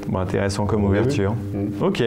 [0.09, 1.35] Bon, intéressant comme ouverture.
[1.53, 1.83] Mm.
[1.83, 2.03] Ok.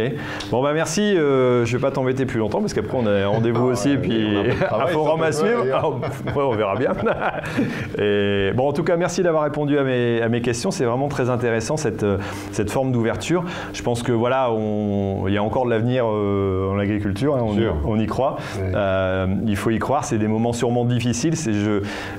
[0.51, 1.01] Bon bah merci.
[1.17, 3.97] Euh, je vais pas t'embêter plus longtemps parce qu'après on a rendez-vous Ah, aussi ouais,
[3.97, 4.35] puis
[4.71, 5.65] un un forum à suivre.
[5.73, 6.91] Ah, ouais, on verra bien.
[7.99, 10.71] Et bon en tout cas merci d'avoir répondu à mes, à mes questions.
[10.71, 12.17] C'est vraiment très intéressant cette, euh,
[12.51, 13.43] cette forme d'ouverture.
[13.73, 14.49] Je pense que voilà
[15.27, 17.35] il y a encore de l'avenir euh, en agriculture.
[17.35, 17.45] hein,
[17.85, 18.37] on, y croit.
[18.59, 20.05] Euh, il faut y croire.
[20.05, 21.33] C'est des moments sûrement difficiles.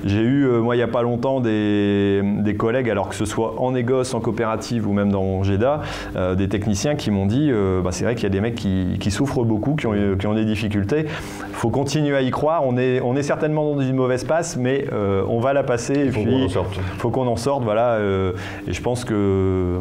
[0.04, 3.24] J'ai eu euh, moi il y a pas longtemps des, des collègues alors que ce
[3.24, 5.67] soit en négoce, en coopérative ou même dans GEDA,
[6.16, 8.54] euh, des techniciens qui m'ont dit euh, bah, c'est vrai qu'il y a des mecs
[8.54, 11.06] qui, qui souffrent beaucoup, qui ont, qui ont des difficultés.
[11.06, 12.62] Il faut continuer à y croire.
[12.66, 15.94] On est, on est certainement dans une mauvaise passe, mais euh, on va la passer.
[15.94, 16.80] Et Il faut qu'on en sorte.
[16.98, 17.64] faut qu'on en sorte.
[17.64, 17.98] Voilà,
[18.66, 19.78] et je pense que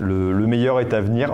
[0.00, 1.32] le, le meilleur est à venir.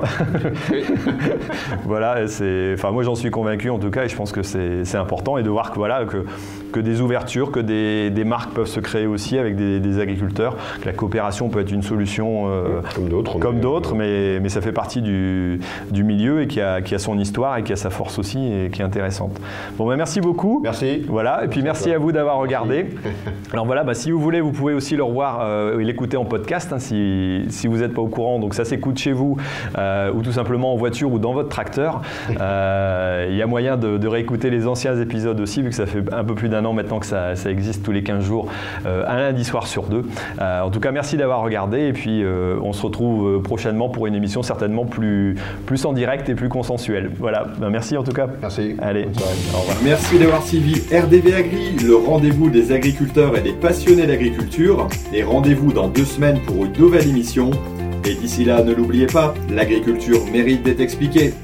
[1.84, 4.84] voilà, c'est, enfin moi j'en suis convaincu en tout cas, et je pense que c'est,
[4.84, 6.24] c'est important et de voir que voilà que,
[6.72, 10.56] que des ouvertures, que des, des marques peuvent se créer aussi avec des, des agriculteurs,
[10.80, 12.48] que la coopération peut être une solution.
[12.48, 13.38] euh, Comme d'autres.
[13.38, 15.60] comme mais- d'autres, mais, mais ça fait partie du,
[15.90, 18.38] du milieu et qui a, qui a son histoire et qui a sa force aussi
[18.52, 19.38] et qui est intéressante.
[19.76, 20.60] Bon, ben merci beaucoup.
[20.62, 21.04] Merci.
[21.08, 22.86] Voilà, et puis merci à vous d'avoir regardé.
[23.52, 26.24] Alors voilà, bah, si vous voulez, vous pouvez aussi le revoir euh, et l'écouter en
[26.24, 28.38] podcast hein, si, si vous n'êtes pas au courant.
[28.38, 29.36] Donc ça s'écoute chez vous
[29.78, 32.02] euh, ou tout simplement en voiture ou dans votre tracteur.
[32.40, 35.86] Euh, Il y a moyen de, de réécouter les anciens épisodes aussi, vu que ça
[35.86, 38.48] fait un peu plus d'un an maintenant que ça, ça existe tous les 15 jours,
[38.86, 40.04] euh, un lundi soir sur deux.
[40.40, 44.06] Euh, en tout cas, merci d'avoir regardé et puis euh, on se retrouve prochainement pour
[44.06, 45.36] une émission certainement plus,
[45.66, 47.10] plus en direct et plus consensuelle.
[47.18, 48.28] Voilà, Ben, merci en tout cas.
[48.40, 48.76] Merci.
[48.80, 49.06] Allez.
[49.54, 49.76] Au revoir.
[49.84, 54.88] Merci d'avoir suivi RDV Agri, le rendez-vous des agriculteurs et des passionnés d'agriculture.
[55.12, 57.50] Et rendez-vous dans deux semaines pour une nouvelle émission.
[58.04, 61.34] Et d'ici là, ne l'oubliez pas, l'agriculture mérite d'être expliquée.